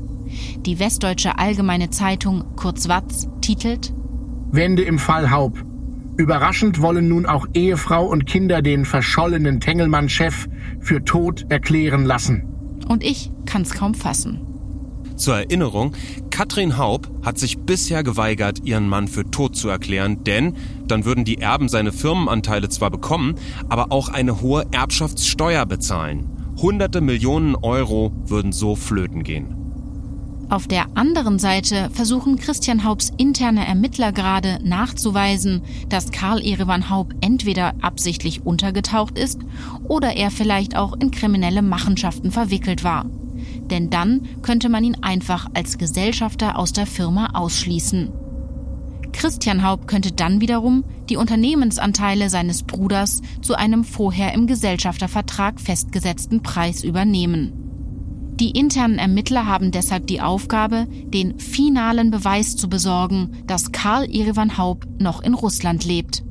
[0.67, 3.93] Die Westdeutsche Allgemeine Zeitung, kurz Watz, titelt
[4.53, 5.65] Wende im Fall Haub.
[6.17, 10.49] Überraschend wollen nun auch Ehefrau und Kinder den verschollenen Tengelmann-Chef
[10.81, 12.45] für tot erklären lassen.
[12.89, 14.41] Und ich kann's kaum fassen.
[15.17, 15.93] Zur Erinnerung,
[16.31, 20.55] Katrin Haub hat sich bisher geweigert, ihren Mann für tot zu erklären, denn
[20.87, 23.35] dann würden die Erben seine Firmenanteile zwar bekommen,
[23.69, 26.29] aber auch eine hohe Erbschaftssteuer bezahlen.
[26.57, 29.60] Hunderte Millionen Euro würden so flöten gehen.
[30.51, 37.15] Auf der anderen Seite versuchen Christian Haubs interne Ermittler gerade nachzuweisen, dass Karl Erevan Haub
[37.21, 39.39] entweder absichtlich untergetaucht ist
[39.85, 43.07] oder er vielleicht auch in kriminelle Machenschaften verwickelt war
[43.71, 48.11] denn dann könnte man ihn einfach als Gesellschafter aus der Firma ausschließen.
[49.13, 56.43] Christian Haupt könnte dann wiederum die Unternehmensanteile seines Bruders zu einem vorher im Gesellschaftervertrag festgesetzten
[56.43, 57.70] Preis übernehmen.
[58.41, 64.57] Die internen Ermittler haben deshalb die Aufgabe, den finalen Beweis zu besorgen, dass Karl Irivan
[64.57, 66.23] Haupt noch in Russland lebt.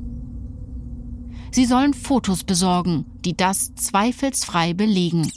[1.52, 5.30] Sie sollen Fotos besorgen, die das zweifelsfrei belegen.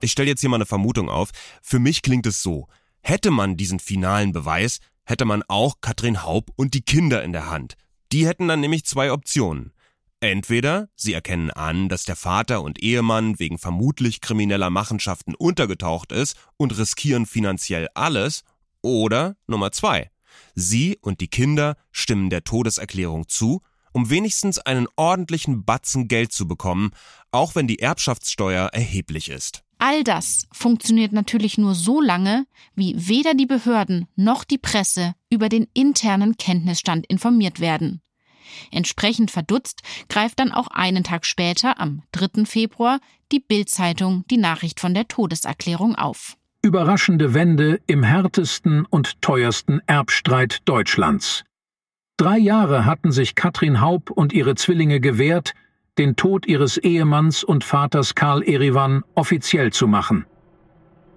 [0.00, 1.32] Ich stelle jetzt hier mal eine Vermutung auf.
[1.60, 2.66] Für mich klingt es so.
[3.02, 7.50] Hätte man diesen finalen Beweis, hätte man auch Katrin Haub und die Kinder in der
[7.50, 7.74] Hand.
[8.10, 9.74] Die hätten dann nämlich zwei Optionen.
[10.20, 16.36] Entweder sie erkennen an, dass der Vater und Ehemann wegen vermutlich krimineller Machenschaften untergetaucht ist
[16.58, 18.44] und riskieren finanziell alles,
[18.82, 20.10] oder Nummer zwei.
[20.54, 26.46] Sie und die Kinder stimmen der Todeserklärung zu, um wenigstens einen ordentlichen Batzen Geld zu
[26.46, 26.90] bekommen,
[27.32, 29.62] auch wenn die Erbschaftssteuer erheblich ist.
[29.78, 35.48] All das funktioniert natürlich nur so lange, wie weder die Behörden noch die Presse über
[35.48, 38.02] den internen Kenntnisstand informiert werden.
[38.70, 42.44] Entsprechend verdutzt greift dann auch einen Tag später, am 3.
[42.44, 43.00] Februar,
[43.32, 46.36] die Bild-Zeitung die Nachricht von der Todeserklärung auf.
[46.62, 51.44] Überraschende Wende im härtesten und teuersten Erbstreit Deutschlands.
[52.18, 55.54] Drei Jahre hatten sich Katrin Haub und ihre Zwillinge gewehrt,
[55.96, 60.26] den Tod ihres Ehemanns und Vaters Karl Erivan offiziell zu machen.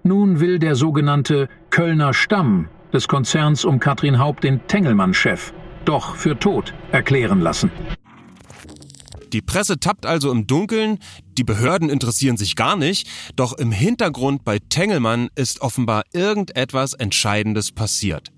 [0.02, 5.52] Nun will der sogenannte Kölner Stamm des Konzerns um Katrin Haupt den Tengelmann-Chef
[5.84, 7.70] doch für tot erklären lassen.
[9.32, 11.00] Die Presse tappt also im Dunkeln,
[11.36, 17.72] die Behörden interessieren sich gar nicht, doch im Hintergrund bei Tengelmann ist offenbar irgendetwas Entscheidendes
[17.72, 18.28] passiert.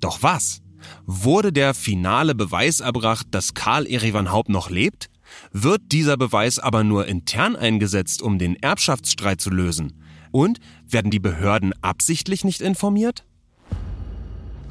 [0.00, 0.60] Doch was?
[1.06, 5.08] Wurde der finale Beweis erbracht, dass Karl Erivan Haupt noch lebt?
[5.52, 9.94] Wird dieser Beweis aber nur intern eingesetzt, um den Erbschaftsstreit zu lösen?
[10.32, 13.24] Und werden die Behörden absichtlich nicht informiert?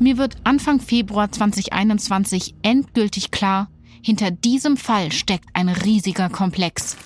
[0.02, 3.70] Mir wird Anfang Februar 2021 endgültig klar,
[4.02, 6.98] hinter diesem Fall steckt ein riesiger Komplex.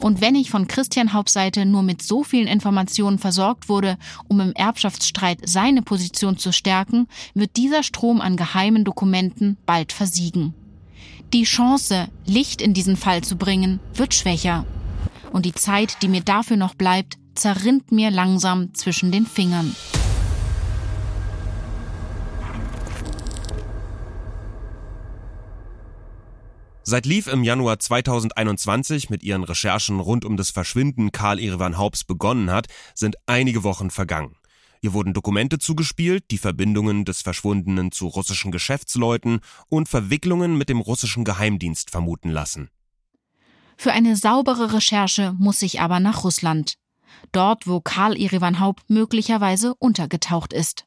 [0.00, 4.54] Und wenn ich von Christian Hauptseite nur mit so vielen Informationen versorgt wurde, um im
[4.54, 10.54] Erbschaftsstreit seine Position zu stärken, wird dieser Strom an geheimen Dokumenten bald versiegen.
[11.34, 14.64] Die Chance, Licht in diesen Fall zu bringen, wird schwächer.
[15.30, 19.76] Und die Zeit, die mir dafür noch bleibt, zerrinnt mir langsam zwischen den Fingern.
[26.86, 32.04] Seit Lief im Januar 2021 mit ihren Recherchen rund um das Verschwinden Karl Erivan Haupts
[32.04, 34.36] begonnen hat, sind einige Wochen vergangen.
[34.82, 40.78] Ihr wurden Dokumente zugespielt, die Verbindungen des Verschwundenen zu russischen Geschäftsleuten und Verwicklungen mit dem
[40.78, 42.68] russischen Geheimdienst vermuten lassen.
[43.78, 46.74] Für eine saubere Recherche muss ich aber nach Russland.
[47.32, 50.84] Dort, wo Karl Irivan Haupt möglicherweise untergetaucht ist.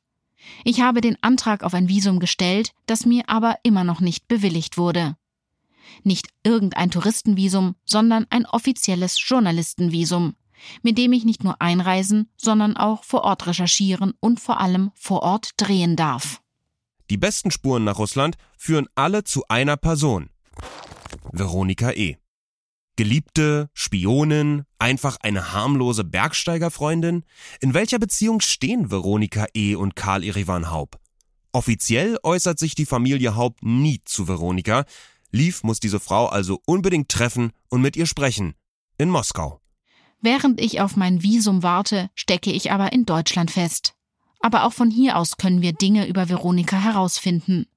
[0.63, 4.77] Ich habe den Antrag auf ein Visum gestellt, das mir aber immer noch nicht bewilligt
[4.77, 5.15] wurde.
[6.03, 10.35] Nicht irgendein Touristenvisum, sondern ein offizielles Journalistenvisum
[10.81, 15.21] mit dem ich nicht nur einreisen, sondern auch vor Ort recherchieren und vor allem vor
[15.21, 16.41] Ort drehen darf.
[17.09, 20.29] Die besten Spuren nach Russland führen alle zu einer Person.
[21.31, 22.17] Veronika E.
[22.97, 27.23] Geliebte, Spionin, einfach eine harmlose Bergsteigerfreundin?
[27.61, 29.75] In welcher Beziehung stehen Veronika E.
[29.75, 30.99] und Karl Erivan Haub?
[31.53, 34.85] Offiziell äußert sich die Familie Haupt nie zu Veronika.
[35.37, 38.55] Lief muss diese Frau also unbedingt treffen und mit ihr sprechen.
[38.97, 39.61] In Moskau.
[40.19, 43.93] Während ich auf mein Visum warte, stecke ich aber in Deutschland fest.
[44.39, 47.67] Aber auch von hier aus können wir Dinge über Veronika herausfinden.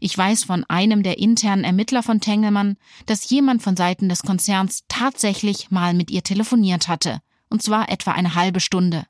[0.00, 2.76] Ich weiß von einem der internen Ermittler von Tengelmann,
[3.06, 7.20] dass jemand von Seiten des Konzerns tatsächlich mal mit ihr telefoniert hatte.
[7.50, 9.04] Und zwar etwa eine halbe Stunde.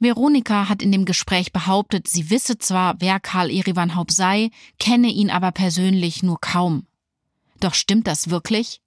[0.00, 5.08] Veronika hat in dem Gespräch behauptet, sie wisse zwar, wer Karl Erivan Haupt sei, kenne
[5.08, 6.86] ihn aber persönlich nur kaum.
[7.60, 8.80] Doch stimmt das wirklich?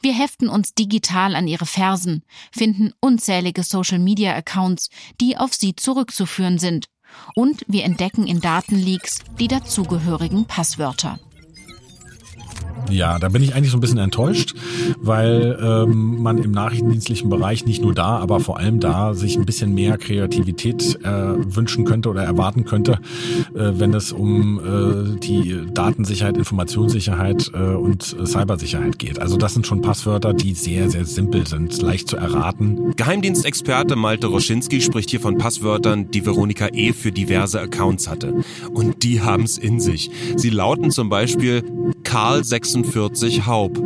[0.00, 2.22] Wir heften uns digital an ihre Fersen,
[2.52, 6.86] finden unzählige Social-Media-Accounts, die auf sie zurückzuführen sind,
[7.34, 11.18] und wir entdecken in Datenleaks die dazugehörigen Passwörter.
[12.90, 14.54] Ja, da bin ich eigentlich so ein bisschen enttäuscht,
[15.00, 19.46] weil ähm, man im nachrichtendienstlichen Bereich nicht nur da, aber vor allem da sich ein
[19.46, 22.98] bisschen mehr Kreativität äh, wünschen könnte oder erwarten könnte,
[23.54, 29.18] äh, wenn es um äh, die Datensicherheit, Informationssicherheit äh, und Cybersicherheit geht.
[29.18, 32.94] Also das sind schon Passwörter, die sehr, sehr simpel sind, leicht zu erraten.
[32.96, 36.92] Geheimdienstexperte Malte Roschinski spricht hier von Passwörtern, die Veronika E.
[36.92, 38.34] für diverse Accounts hatte.
[38.72, 40.10] Und die haben's in sich.
[40.36, 41.64] Sie lauten zum Beispiel
[42.04, 43.78] Karl 46 Haub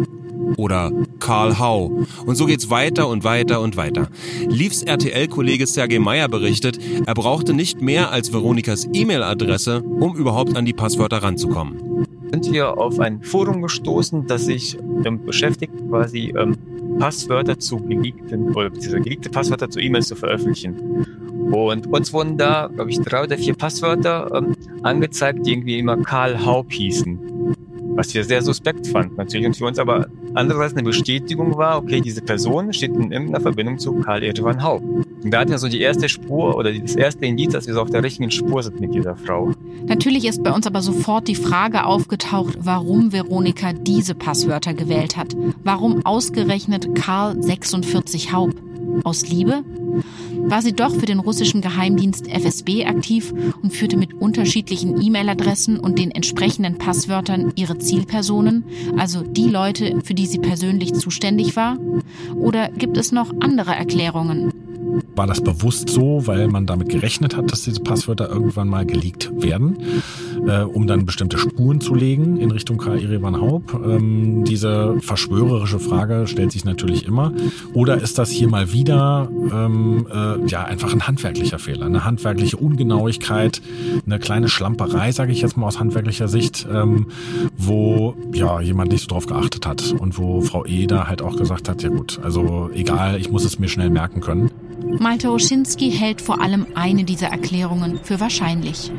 [0.57, 2.05] oder Karl Hau.
[2.25, 4.09] Und so geht's weiter und weiter und weiter.
[4.49, 10.65] Liefs RTL-Kollege Sergei Meyer berichtet, er brauchte nicht mehr als Veronikas E-Mail-Adresse, um überhaupt an
[10.65, 12.07] die Passwörter ranzukommen.
[12.33, 16.57] Sind wir auf ein Forum gestoßen, das sich ähm, beschäftigt, quasi ähm,
[16.99, 21.05] Passwörter zu geleakten oder diese geleakte Passwörter zu E-Mails zu veröffentlichen.
[21.53, 25.97] Und uns wurden da, glaube ich, drei oder vier Passwörter ähm, angezeigt, die irgendwie immer
[25.99, 27.36] Karl Haup hießen
[27.97, 32.01] was wir sehr suspekt fanden natürlich und für uns aber andererseits eine Bestätigung war, okay,
[32.01, 34.85] diese Person steht in irgendeiner Verbindung zu Karl Erdogan Haupt.
[34.85, 37.81] Und da hatten wir so die erste Spur oder das erste Indiz, dass wir so
[37.81, 39.53] auf der richtigen Spur sind mit dieser Frau.
[39.87, 45.35] Natürlich ist bei uns aber sofort die Frage aufgetaucht, warum Veronika diese Passwörter gewählt hat.
[45.65, 48.57] Warum ausgerechnet Karl 46 Haupt?
[49.05, 49.63] Aus Liebe?
[50.49, 55.99] War sie doch für den russischen Geheimdienst FSB aktiv und führte mit unterschiedlichen E-Mail-Adressen und
[55.99, 58.65] den entsprechenden Passwörtern ihre Zielpersonen,
[58.97, 61.79] also die Leute, für die sie persönlich zuständig war?
[62.35, 64.53] Oder gibt es noch andere Erklärungen?
[65.15, 69.31] War das bewusst so, weil man damit gerechnet hat, dass diese Passwörter irgendwann mal geleakt
[69.43, 70.03] werden,
[70.47, 73.75] äh, um dann bestimmte Spuren zu legen in Richtung Karl Erevan Haupt?
[73.75, 77.33] Ähm, diese verschwörerische Frage stellt sich natürlich immer.
[77.73, 82.57] Oder ist das hier mal wieder ähm, äh, ja einfach ein handwerklicher Fehler, eine handwerkliche
[82.57, 83.61] Ungenauigkeit,
[84.05, 87.07] eine kleine Schlamperei, sage ich jetzt mal aus handwerklicher Sicht, ähm,
[87.57, 91.37] wo ja jemand nicht so drauf geachtet hat und wo Frau E da halt auch
[91.37, 94.51] gesagt hat, ja gut, also egal, ich muss es mir schnell merken können.
[94.99, 98.93] Malte Oschinski hält vor allem eine dieser Erklärungen für wahrscheinlich.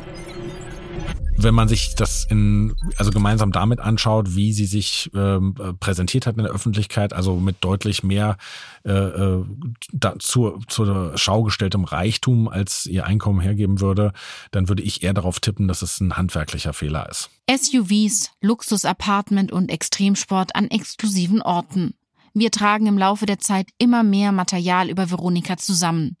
[1.40, 6.36] Wenn man sich das in, also gemeinsam damit anschaut, wie sie sich ähm, präsentiert hat
[6.36, 8.36] in der Öffentlichkeit, also mit deutlich mehr
[8.84, 9.44] äh, äh
[9.92, 14.12] da, zu, zur Schau gestelltem Reichtum, als ihr Einkommen hergeben würde,
[14.50, 17.30] dann würde ich eher darauf tippen, dass es ein handwerklicher Fehler ist.
[17.48, 21.94] SUVs, Luxusapartment und Extremsport an exklusiven Orten.
[22.34, 26.16] Wir tragen im Laufe der Zeit immer mehr Material über Veronika zusammen.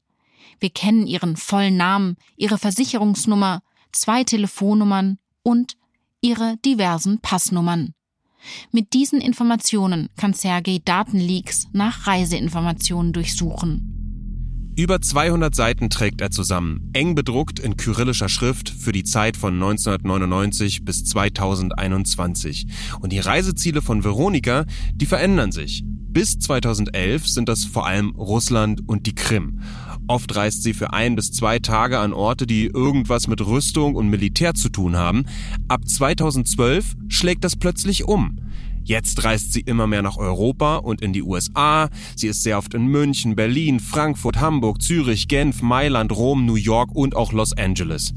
[0.60, 5.76] Wir kennen ihren vollen Namen, ihre Versicherungsnummer, zwei Telefonnummern und
[6.20, 7.94] ihre diversen Passnummern.
[8.70, 13.94] Mit diesen Informationen kann Sergei Datenleaks nach Reiseinformationen durchsuchen.
[14.78, 19.54] Über 200 Seiten trägt er zusammen, eng bedruckt in kyrillischer Schrift für die Zeit von
[19.54, 22.68] 1999 bis 2021.
[23.00, 25.82] Und die Reiseziele von Veronika, die verändern sich.
[25.84, 29.62] Bis 2011 sind das vor allem Russland und die Krim.
[30.08, 34.08] Oft reist sie für ein bis zwei Tage an Orte, die irgendwas mit Rüstung und
[34.08, 35.26] Militär zu tun haben.
[35.68, 38.38] Ab 2012 schlägt das plötzlich um.
[38.84, 41.90] Jetzt reist sie immer mehr nach Europa und in die USA.
[42.16, 46.94] Sie ist sehr oft in München, Berlin, Frankfurt, Hamburg, Zürich, Genf, Mailand, Rom, New York
[46.94, 48.14] und auch Los Angeles.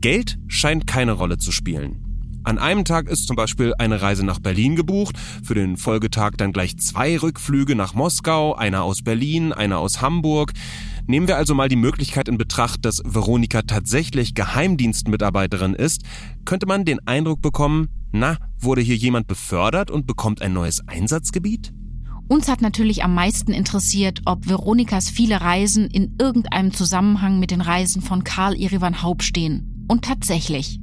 [0.00, 2.06] Geld scheint keine Rolle zu spielen.
[2.46, 6.52] An einem Tag ist zum Beispiel eine Reise nach Berlin gebucht, für den Folgetag dann
[6.52, 10.52] gleich zwei Rückflüge nach Moskau, einer aus Berlin, einer aus Hamburg.
[11.08, 16.02] Nehmen wir also mal die Möglichkeit in Betracht, dass Veronika tatsächlich Geheimdienstmitarbeiterin ist,
[16.44, 21.72] könnte man den Eindruck bekommen, na, wurde hier jemand befördert und bekommt ein neues Einsatzgebiet?
[22.28, 27.60] Uns hat natürlich am meisten interessiert, ob Veronikas viele Reisen in irgendeinem Zusammenhang mit den
[27.60, 29.86] Reisen von Karl Irivan Haupt stehen.
[29.86, 30.80] Und tatsächlich.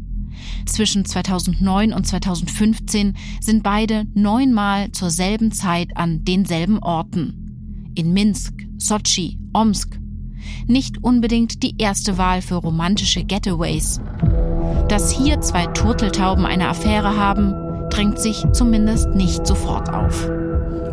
[0.65, 7.91] Zwischen 2009 und 2015 sind beide neunmal zur selben Zeit an denselben Orten.
[7.95, 9.99] In Minsk, Sochi, Omsk.
[10.67, 14.01] Nicht unbedingt die erste Wahl für romantische Getaways.
[14.87, 17.53] Dass hier zwei Turteltauben eine Affäre haben,
[17.89, 20.29] drängt sich zumindest nicht sofort auf.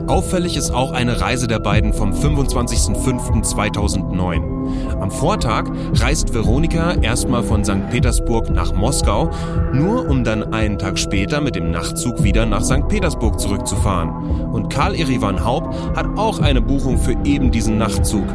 [0.07, 5.01] Auffällig ist auch eine Reise der beiden vom 25.05.2009.
[5.01, 7.89] Am Vortag reist Veronika erstmal von St.
[7.91, 9.31] Petersburg nach Moskau,
[9.73, 12.89] nur um dann einen Tag später mit dem Nachtzug wieder nach St.
[12.89, 14.11] Petersburg zurückzufahren.
[14.51, 18.27] Und Karl Erivan Haupt hat auch eine Buchung für eben diesen Nachtzug.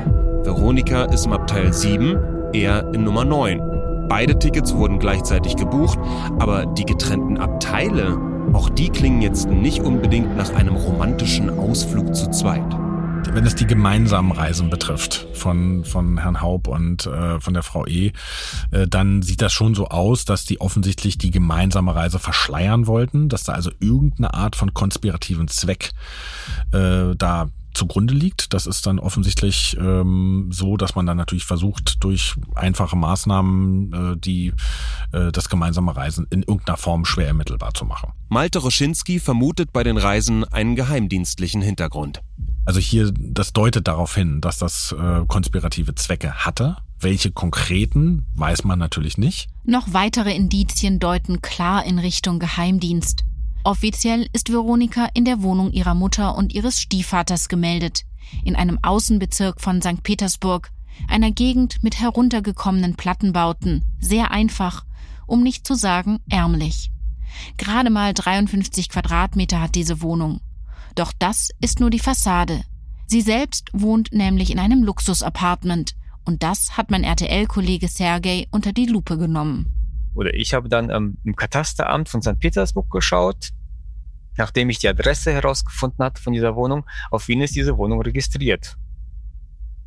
[0.46, 4.08] Veronika ist im Abteil 7, er in Nummer 9.
[4.08, 5.98] Beide Tickets wurden gleichzeitig gebucht,
[6.38, 8.18] aber die getrennten Abteile
[8.54, 12.64] auch die klingen jetzt nicht unbedingt nach einem romantischen Ausflug zu zweit.
[13.34, 17.86] Wenn es die gemeinsamen Reisen betrifft von, von Herrn Haub und äh, von der Frau
[17.88, 18.14] E.,
[18.72, 23.28] äh, dann sieht das schon so aus, dass die offensichtlich die gemeinsame Reise verschleiern wollten,
[23.28, 25.92] dass da also irgendeine Art von konspirativen Zweck
[26.72, 28.54] äh, da zugrunde liegt.
[28.54, 34.18] Das ist dann offensichtlich ähm, so, dass man dann natürlich versucht, durch einfache Maßnahmen äh,
[34.18, 34.54] die
[35.12, 38.14] äh, das gemeinsame Reisen in irgendeiner Form schwer ermittelbar zu machen.
[38.30, 42.22] Malte Roschinski vermutet bei den Reisen einen geheimdienstlichen Hintergrund.
[42.66, 46.78] Also hier, das deutet darauf hin, dass das äh, konspirative Zwecke hatte.
[47.00, 49.50] Welche konkreten, weiß man natürlich nicht.
[49.66, 53.26] Noch weitere Indizien deuten klar in Richtung Geheimdienst.
[53.66, 58.04] Offiziell ist Veronika in der Wohnung ihrer Mutter und ihres Stiefvaters gemeldet,
[58.44, 60.04] in einem Außenbezirk von St.
[60.04, 60.70] Petersburg,
[61.08, 64.86] einer Gegend mit heruntergekommenen Plattenbauten, sehr einfach,
[65.26, 66.92] um nicht zu sagen ärmlich.
[67.58, 70.42] Gerade mal 53 Quadratmeter hat diese Wohnung.
[70.94, 72.62] Doch das ist nur die Fassade.
[73.08, 78.86] Sie selbst wohnt nämlich in einem Luxusapartment und das hat mein RTL-Kollege Sergei unter die
[78.86, 79.76] Lupe genommen
[80.16, 82.40] oder ich habe dann ähm, im Katasteramt von St.
[82.40, 83.50] Petersburg geschaut,
[84.38, 88.78] nachdem ich die Adresse herausgefunden hatte von dieser Wohnung, auf wen ist diese Wohnung registriert.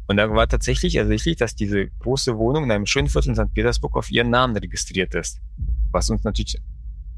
[0.06, 3.52] Und da war tatsächlich ersichtlich, dass diese große Wohnung in einem schönen Viertel in St.
[3.52, 5.40] Petersburg auf ihren Namen registriert ist.
[5.92, 6.58] Was uns natürlich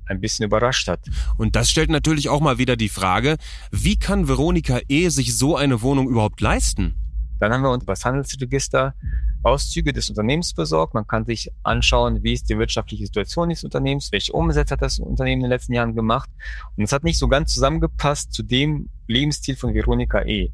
[0.06, 1.00] ein bisschen überrascht hat.
[1.38, 3.36] Und das stellt natürlich auch mal wieder die Frage,
[3.70, 5.08] wie kann Veronika E.
[5.08, 6.96] sich so eine Wohnung überhaupt leisten?
[7.38, 8.94] Dann haben wir uns das Handelsregister
[9.42, 10.94] Auszüge des Unternehmens besorgt.
[10.94, 14.98] Man kann sich anschauen, wie ist die wirtschaftliche Situation des Unternehmens, welche Umsätze hat das
[14.98, 16.28] Unternehmen in den letzten Jahren gemacht.
[16.76, 20.52] Und es hat nicht so ganz zusammengepasst zu dem Lebensstil von Veronika E.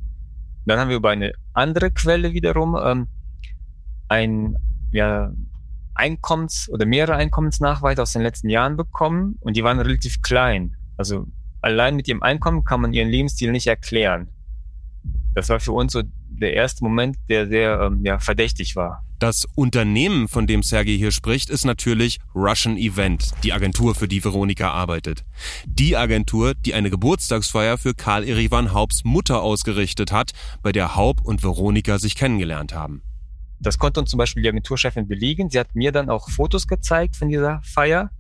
[0.67, 3.09] Dann haben wir über eine andere Quelle wiederum ähm,
[4.09, 4.57] ein
[4.93, 5.33] ja,
[5.95, 10.77] Einkommens- oder mehrere Einkommensnachweise aus den letzten Jahren bekommen und die waren relativ klein.
[10.97, 11.27] Also
[11.61, 14.29] allein mit ihrem Einkommen kann man ihren Lebensstil nicht erklären.
[15.35, 16.03] Das war für uns so
[16.41, 19.03] der erste Moment, der sehr ähm, ja, verdächtig war.
[19.19, 24.23] Das Unternehmen, von dem Sergei hier spricht, ist natürlich Russian Event, die Agentur, für die
[24.23, 25.25] Veronika arbeitet.
[25.65, 30.33] Die Agentur, die eine Geburtstagsfeier für Karl Erivan Haupts Mutter ausgerichtet hat,
[30.63, 33.03] bei der Haupt und Veronika sich kennengelernt haben.
[33.59, 35.49] Das konnte uns zum Beispiel die Agenturchefin belegen.
[35.49, 38.11] Sie hat mir dann auch Fotos gezeigt von dieser Feier,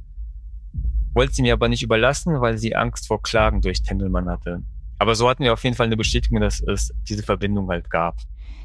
[1.12, 4.62] wollte sie mir aber nicht überlassen, weil sie Angst vor Klagen durch Tendelmann hatte.
[4.98, 8.16] Aber so hatten wir auf jeden Fall eine Bestätigung, dass es diese Verbindung halt gab.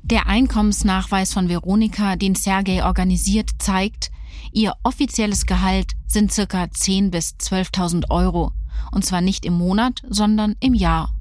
[0.04, 4.12] Der Einkommensnachweis von Veronika, den Sergei organisiert, zeigt,
[4.52, 8.52] ihr offizielles Gehalt sind circa 10.000 bis 12.000 Euro.
[8.92, 11.14] Und zwar nicht im Monat, sondern im Jahr.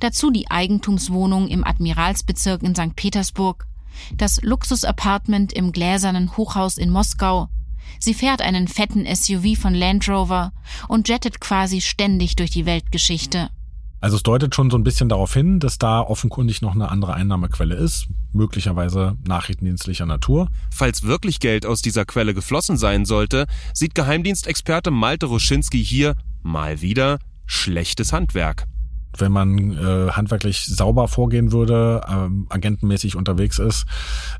[0.00, 2.96] Dazu die Eigentumswohnung im Admiralsbezirk in St.
[2.96, 3.66] Petersburg,
[4.16, 7.48] das Luxusapartment im gläsernen Hochhaus in Moskau.
[8.00, 10.52] Sie fährt einen fetten SUV von Land Rover
[10.88, 13.50] und jettet quasi ständig durch die Weltgeschichte.
[14.00, 17.14] Also es deutet schon so ein bisschen darauf hin, dass da offenkundig noch eine andere
[17.14, 20.48] Einnahmequelle ist, möglicherweise nachrichtendienstlicher Natur.
[20.72, 26.80] Falls wirklich Geld aus dieser Quelle geflossen sein sollte, sieht Geheimdienstexperte Malte Ruschinski hier mal
[26.80, 28.66] wieder schlechtes Handwerk
[29.16, 33.86] wenn man äh, handwerklich sauber vorgehen würde, ähm, agentenmäßig unterwegs ist,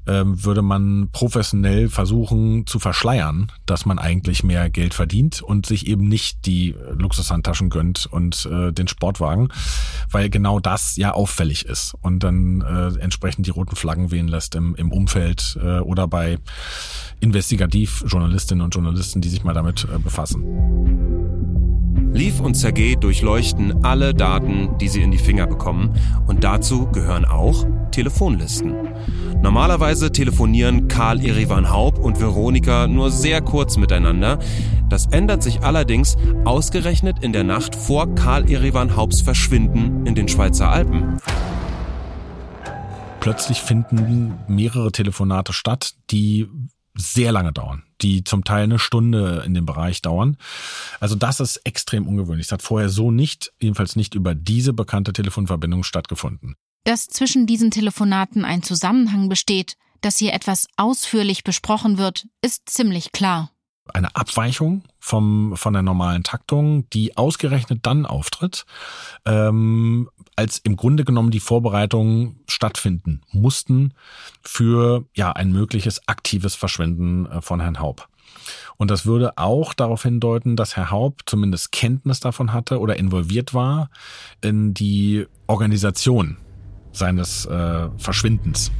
[0.06, 5.86] ähm, würde man professionell versuchen zu verschleiern, dass man eigentlich mehr Geld verdient und sich
[5.86, 9.48] eben nicht die Luxushandtaschen gönnt und äh, den Sportwagen,
[10.10, 14.54] weil genau das ja auffällig ist und dann äh, entsprechend die roten Flaggen wehen lässt
[14.54, 16.38] im, im Umfeld äh, oder bei
[17.20, 21.87] Investigativjournalistinnen und Journalisten, die sich mal damit äh, befassen.
[22.12, 25.94] Leaf und Sergei durchleuchten alle Daten, die sie in die Finger bekommen
[26.26, 28.74] und dazu gehören auch Telefonlisten.
[29.42, 34.38] Normalerweise telefonieren Karl Erivan Haub und Veronika nur sehr kurz miteinander.
[34.88, 40.28] Das ändert sich allerdings ausgerechnet in der Nacht vor Karl Erivan Haubs Verschwinden in den
[40.28, 41.20] Schweizer Alpen.
[43.20, 46.48] Plötzlich finden mehrere Telefonate statt, die
[46.98, 50.36] sehr lange dauern, die zum Teil eine Stunde in dem Bereich dauern.
[51.00, 52.46] Also das ist extrem ungewöhnlich.
[52.46, 56.56] Es hat vorher so nicht, jedenfalls nicht über diese bekannte Telefonverbindung stattgefunden.
[56.84, 63.12] Dass zwischen diesen Telefonaten ein Zusammenhang besteht, dass hier etwas ausführlich besprochen wird, ist ziemlich
[63.12, 63.50] klar.
[63.94, 68.66] Eine Abweichung vom, von der normalen Taktung, die ausgerechnet dann auftritt,
[69.24, 73.92] ähm, als im Grunde genommen die Vorbereitungen stattfinden mussten
[74.40, 78.08] für ja ein mögliches aktives Verschwinden äh, von Herrn Haub.
[78.76, 83.52] Und das würde auch darauf hindeuten, dass Herr Haub zumindest Kenntnis davon hatte oder involviert
[83.52, 83.90] war
[84.40, 86.36] in die Organisation
[86.92, 88.70] seines äh, Verschwindens.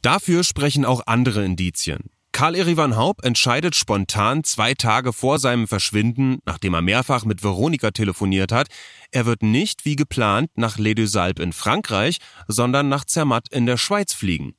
[0.00, 2.08] Dafür sprechen auch andere Indizien.
[2.32, 7.90] Karl Erivan Haub entscheidet spontan zwei Tage vor seinem Verschwinden, nachdem er mehrfach mit Veronika
[7.90, 8.68] telefoniert hat,
[9.10, 12.16] er wird nicht wie geplant nach Les Deux Alpes in Frankreich,
[12.48, 14.54] sondern nach Zermatt in der Schweiz fliegen.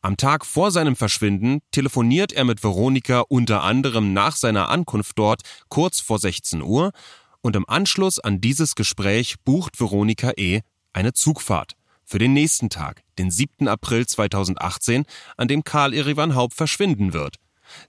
[0.00, 5.42] Am Tag vor seinem Verschwinden telefoniert er mit Veronika unter anderem nach seiner Ankunft dort
[5.68, 6.92] kurz vor 16 Uhr
[7.42, 10.60] und im Anschluss an dieses Gespräch bucht Veronika E.
[10.92, 11.74] eine Zugfahrt
[12.08, 13.68] für den nächsten Tag, den 7.
[13.68, 15.04] April 2018,
[15.36, 17.36] an dem Karl Erivan Haupt verschwinden wird.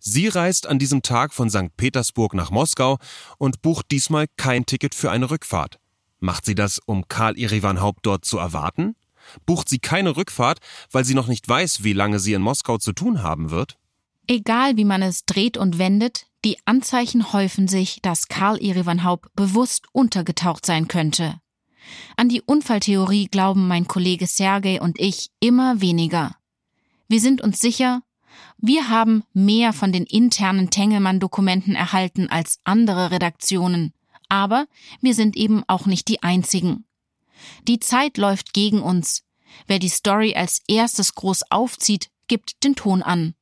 [0.02, 1.78] Sie reist an diesem Tag von St.
[1.78, 2.98] Petersburg nach Moskau
[3.38, 5.80] und bucht diesmal kein Ticket für eine Rückfahrt.
[6.20, 8.98] Macht sie das, um Karl Erivan Haupt dort zu erwarten?
[9.46, 10.60] Bucht sie keine Rückfahrt,
[10.92, 13.78] weil sie noch nicht weiß, wie lange sie in Moskau zu tun haben wird?
[14.28, 19.34] Egal wie man es dreht und wendet, die Anzeichen häufen sich, dass Karl Erivan Haupt
[19.34, 21.40] bewusst untergetaucht sein könnte.
[22.16, 26.36] An die Unfalltheorie glauben mein Kollege Sergei und ich immer weniger.
[27.08, 28.02] Wir sind uns sicher,
[28.58, 33.94] wir haben mehr von den internen Tengelmann-Dokumenten erhalten als andere Redaktionen,
[34.28, 34.68] aber
[35.02, 36.86] wir sind eben auch nicht die einzigen.
[37.68, 39.24] Die Zeit läuft gegen uns.
[39.66, 43.34] Wer die Story als erstes groß aufzieht, gibt den Ton an.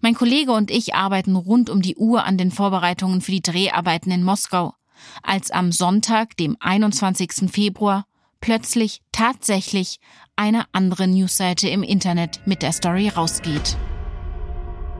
[0.00, 4.10] Mein Kollege und ich arbeiten rund um die Uhr an den Vorbereitungen für die Dreharbeiten
[4.10, 4.74] in Moskau
[5.22, 7.50] als am Sonntag, dem 21.
[7.50, 8.06] Februar,
[8.40, 9.98] plötzlich tatsächlich
[10.36, 13.76] eine andere Newsseite im Internet mit der Story rausgeht.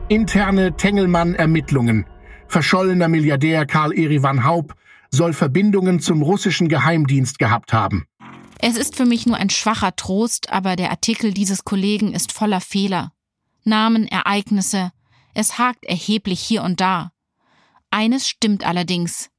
[0.07, 2.05] Interne Tengelmann-Ermittlungen.
[2.47, 4.75] Verschollener Milliardär Karl Erivan Haub
[5.09, 8.05] soll Verbindungen zum russischen Geheimdienst gehabt haben.
[8.59, 12.61] Es ist für mich nur ein schwacher Trost, aber der Artikel dieses Kollegen ist voller
[12.61, 13.11] Fehler.
[13.63, 14.91] Namen, Ereignisse,
[15.33, 17.11] es hakt erheblich hier und da.
[17.89, 19.30] Eines stimmt allerdings.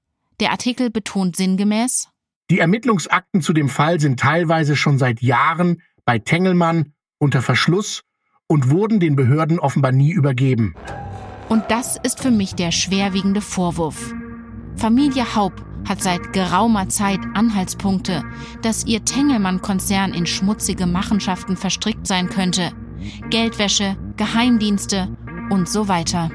[0.43, 2.09] Der Artikel betont sinngemäß,
[2.51, 8.03] die Ermittlungsakten zu dem Fall sind teilweise schon seit Jahren bei Tengelmann unter Verschluss
[8.49, 10.75] und wurden den Behörden offenbar nie übergeben.
[11.49, 14.13] Und das ist für mich der schwerwiegende Vorwurf.
[14.75, 18.25] Familie Haub hat seit geraumer Zeit Anhaltspunkte,
[18.63, 22.73] dass ihr Tengelmann-Konzern in schmutzige Machenschaften verstrickt sein könnte.
[23.31, 25.17] Geldwäsche, Geheimdienste
[25.51, 26.33] und so weiter.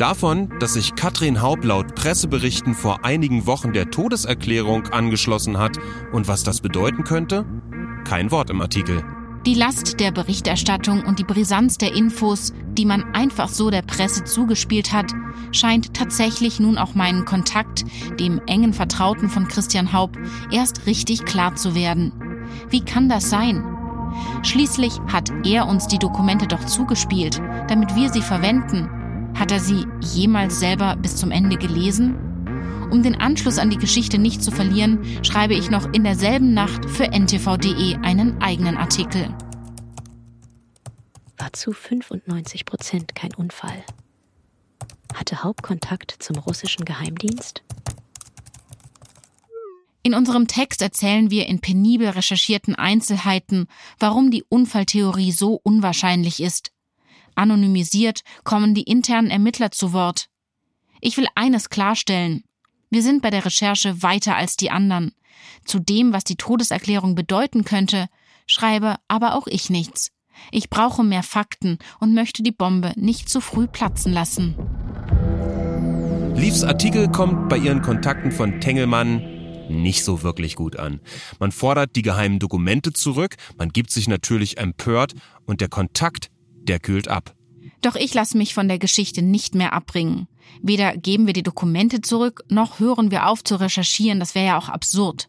[0.00, 5.76] Davon, dass sich Katrin Haub laut Presseberichten vor einigen Wochen der Todeserklärung angeschlossen hat
[6.10, 7.44] und was das bedeuten könnte?
[8.04, 9.04] Kein Wort im Artikel.
[9.44, 14.24] Die Last der Berichterstattung und die Brisanz der Infos, die man einfach so der Presse
[14.24, 15.12] zugespielt hat,
[15.52, 17.84] scheint tatsächlich nun auch meinen Kontakt,
[18.18, 20.16] dem engen Vertrauten von Christian Haub,
[20.50, 22.12] erst richtig klar zu werden.
[22.70, 23.62] Wie kann das sein?
[24.44, 28.88] Schließlich hat er uns die Dokumente doch zugespielt, damit wir sie verwenden
[29.34, 32.16] hat er sie jemals selber bis zum Ende gelesen?
[32.90, 36.90] Um den Anschluss an die Geschichte nicht zu verlieren, schreibe ich noch in derselben Nacht
[36.90, 39.32] für ntv.de einen eigenen Artikel.
[41.38, 43.84] War zu 95 Prozent kein Unfall.
[45.14, 47.62] Hatte Hauptkontakt zum russischen Geheimdienst?
[50.02, 53.66] In unserem Text erzählen wir in penibel recherchierten Einzelheiten,
[53.98, 56.72] warum die Unfalltheorie so unwahrscheinlich ist
[57.34, 60.26] Anonymisiert kommen die internen Ermittler zu Wort.
[61.00, 62.44] Ich will eines klarstellen.
[62.90, 65.12] Wir sind bei der Recherche weiter als die anderen.
[65.64, 68.08] Zu dem, was die Todeserklärung bedeuten könnte,
[68.46, 70.10] schreibe aber auch ich nichts.
[70.50, 74.54] Ich brauche mehr Fakten und möchte die Bombe nicht zu früh platzen lassen.
[76.34, 79.22] Leaves Artikel kommt bei ihren Kontakten von Tengelmann
[79.68, 81.00] nicht so wirklich gut an.
[81.38, 85.14] Man fordert die geheimen Dokumente zurück, man gibt sich natürlich empört
[85.46, 86.30] und der Kontakt
[86.70, 87.34] der kühlt ab.
[87.82, 90.28] Doch ich lasse mich von der Geschichte nicht mehr abbringen.
[90.62, 94.58] Weder geben wir die Dokumente zurück, noch hören wir auf zu recherchieren, das wäre ja
[94.58, 95.28] auch absurd.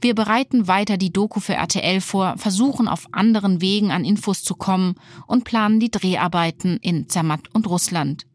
[0.00, 4.54] Wir bereiten weiter die Doku für RTL vor, versuchen auf anderen Wegen an Infos zu
[4.54, 4.96] kommen
[5.26, 8.26] und planen die Dreharbeiten in Zermatt und Russland.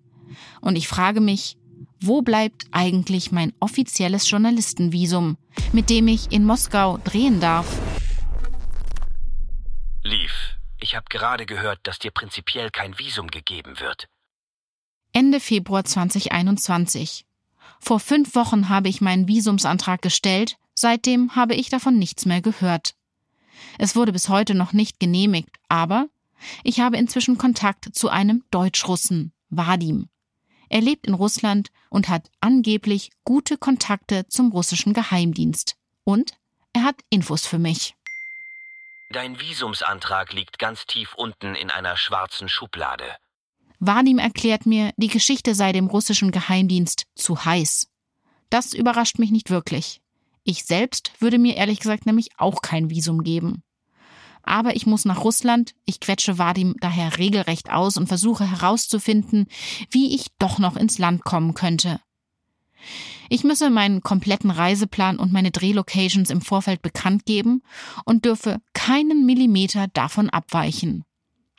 [0.61, 1.57] Und ich frage mich,
[2.01, 5.37] wo bleibt eigentlich mein offizielles Journalistenvisum,
[5.73, 7.67] mit dem ich in Moskau drehen darf?
[10.03, 10.58] Lief.
[10.79, 14.07] Ich habe gerade gehört, dass dir prinzipiell kein Visum gegeben wird.
[15.11, 17.25] Ende Februar 2021.
[17.79, 22.95] Vor fünf Wochen habe ich meinen Visumsantrag gestellt, seitdem habe ich davon nichts mehr gehört.
[23.77, 26.07] Es wurde bis heute noch nicht genehmigt, aber
[26.63, 30.09] ich habe inzwischen Kontakt zu einem Deutschrussen, Vadim.
[30.69, 35.75] Er lebt in Russland und hat angeblich gute Kontakte zum russischen Geheimdienst.
[36.03, 36.33] Und
[36.73, 37.95] er hat Infos für mich.
[39.11, 43.15] Dein Visumsantrag liegt ganz tief unten in einer schwarzen Schublade.
[43.79, 47.87] Vadim erklärt mir, die Geschichte sei dem russischen Geheimdienst zu heiß.
[48.51, 50.01] Das überrascht mich nicht wirklich.
[50.43, 53.63] Ich selbst würde mir ehrlich gesagt nämlich auch kein Visum geben.
[54.43, 59.47] Aber ich muss nach Russland, ich quetsche Vadim daher regelrecht aus und versuche herauszufinden,
[59.89, 61.99] wie ich doch noch ins Land kommen könnte.
[63.29, 67.63] Ich müsse meinen kompletten Reiseplan und meine Drehlocations im Vorfeld bekannt geben
[68.05, 71.05] und dürfe keinen Millimeter davon abweichen.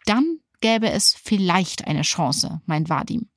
[0.05, 3.29] Dann gäbe es vielleicht eine Chance, meint Vadim.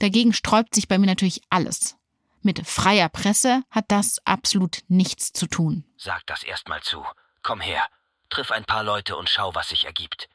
[0.00, 1.96] Dagegen sträubt sich bei mir natürlich alles.
[2.42, 5.84] Mit freier Presse hat das absolut nichts zu tun.
[5.96, 7.04] Sag das erstmal zu.
[7.42, 7.82] Komm her,
[8.28, 10.28] triff ein paar Leute und schau, was sich ergibt.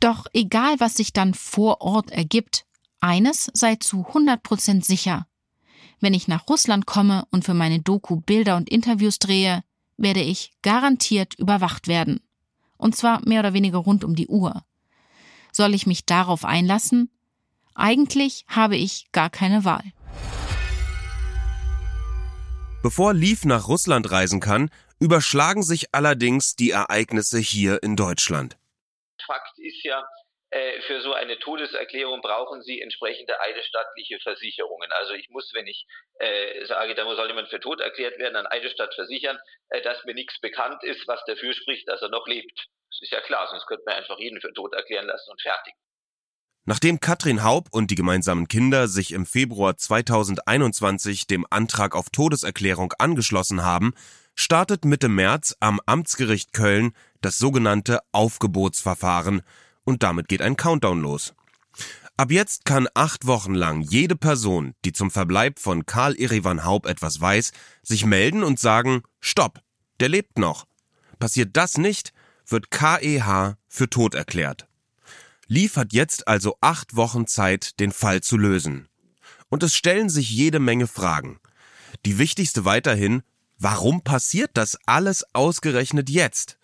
[0.00, 2.64] Doch egal, was sich dann vor Ort ergibt,
[3.00, 5.26] eines sei zu 100 Prozent sicher.
[6.00, 9.62] Wenn ich nach Russland komme und für meine Doku Bilder und Interviews drehe,
[9.96, 12.20] werde ich garantiert überwacht werden.
[12.76, 14.62] Und zwar mehr oder weniger rund um die Uhr.
[15.52, 17.10] Soll ich mich darauf einlassen?
[17.74, 19.82] Eigentlich habe ich gar keine Wahl.
[22.82, 24.70] Bevor Leaf nach Russland reisen kann,
[25.00, 28.56] überschlagen sich allerdings die Ereignisse hier in Deutschland.
[29.26, 30.00] Fakt ist ja,
[30.86, 34.90] für so eine Todeserklärung brauchen Sie entsprechende eidesstattliche Versicherungen.
[34.92, 35.86] Also ich muss, wenn ich
[36.20, 39.38] äh, sage, da soll jemand für tot erklärt werden, an Eidesstatt versichern,
[39.68, 42.66] äh, dass mir nichts bekannt ist, was dafür spricht, dass er noch lebt.
[42.90, 45.74] Das ist ja klar, sonst könnte man einfach jeden für tot erklären lassen und fertig.
[46.64, 52.92] Nachdem Katrin Haub und die gemeinsamen Kinder sich im Februar 2021 dem Antrag auf Todeserklärung
[52.98, 53.94] angeschlossen haben,
[54.34, 59.42] startet Mitte März am Amtsgericht Köln das sogenannte Aufgebotsverfahren,
[59.88, 61.32] und damit geht ein Countdown los.
[62.18, 66.84] Ab jetzt kann acht Wochen lang jede Person, die zum Verbleib von Karl Erivan Haub
[66.84, 69.60] etwas weiß, sich melden und sagen, Stopp,
[69.98, 70.66] der lebt noch.
[71.18, 72.12] Passiert das nicht,
[72.46, 74.68] wird KEH für tot erklärt.
[75.46, 78.88] Lief hat jetzt also acht Wochen Zeit, den Fall zu lösen.
[79.48, 81.40] Und es stellen sich jede Menge Fragen.
[82.04, 83.22] Die wichtigste weiterhin,
[83.56, 86.57] warum passiert das alles ausgerechnet jetzt?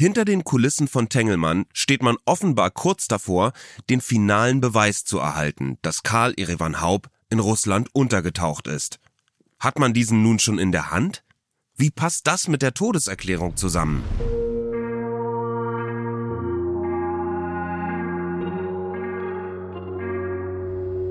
[0.00, 3.52] Hinter den Kulissen von Tengelmann steht man offenbar kurz davor,
[3.90, 9.00] den finalen Beweis zu erhalten, dass Karl Erevan Haub in Russland untergetaucht ist.
[9.58, 11.24] Hat man diesen nun schon in der Hand?
[11.74, 14.04] Wie passt das mit der Todeserklärung zusammen?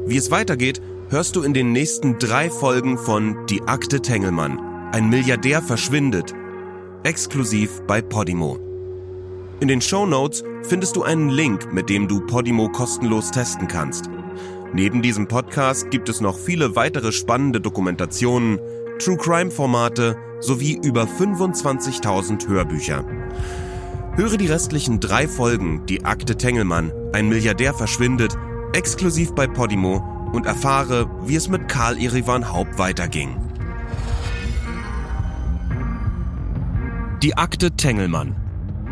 [0.07, 4.93] Wie es weitergeht, hörst du in den nächsten drei Folgen von Die Akte Tengelmann.
[4.93, 6.33] Ein Milliardär verschwindet.
[7.03, 8.66] Exklusiv bei Podimo.
[9.59, 14.07] In den Show Notes findest du einen Link, mit dem du Podimo kostenlos testen kannst.
[14.71, 18.59] Neben diesem Podcast gibt es noch viele weitere spannende Dokumentationen,
[18.99, 23.03] True Crime Formate sowie über 25.000 Hörbücher.
[24.15, 28.37] Höre die restlichen drei Folgen Die Akte Tengelmann, ein Milliardär verschwindet,
[28.73, 33.35] exklusiv bei Podimo und erfahre, wie es mit Karl Irivan Haupt weiterging.
[37.23, 38.35] Die Akte Tengelmann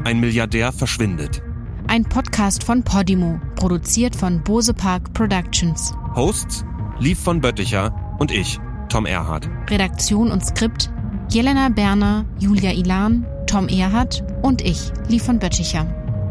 [0.05, 1.41] ein Milliardär verschwindet.
[1.87, 5.93] Ein Podcast von Podimo, produziert von Bose Park Productions.
[6.15, 6.63] Hosts
[6.99, 9.49] Lief von Bötticher und ich, Tom Erhardt.
[9.69, 10.91] Redaktion und Skript
[11.29, 15.87] Jelena Berner, Julia Ilan, Tom Erhardt und ich, Lief von Bötticher.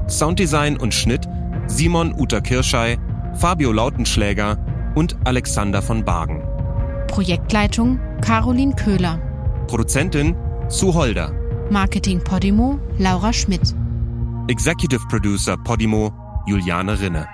[0.08, 1.28] Sounddesign und Schnitt
[1.66, 2.96] Simon Uta Kirschei,
[3.34, 4.56] Fabio Lautenschläger
[4.94, 6.42] und Alexander von Bargen.
[7.08, 9.20] Projektleitung Caroline Köhler.
[9.66, 10.36] Produzentin
[10.68, 11.43] Sue Holder.
[11.70, 13.74] Marketing Podimo Laura Schmidt.
[14.48, 16.12] Executive Producer Podimo
[16.46, 17.26] Juliane Rinne.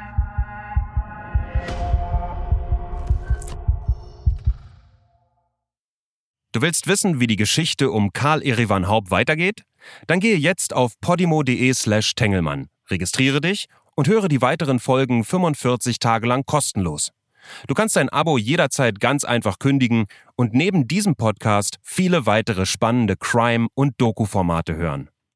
[6.52, 9.62] Du willst wissen, wie die Geschichte um Karl Erivan Haupt weitergeht?
[10.06, 13.66] Dann gehe jetzt auf podimo.de slash Tengelmann, registriere dich
[13.96, 17.10] und höre die weiteren Folgen 45 Tage lang kostenlos.
[17.66, 23.16] Du kannst dein Abo jederzeit ganz einfach kündigen und neben diesem Podcast viele weitere spannende
[23.16, 25.10] Crime- und Doku-Formate hören.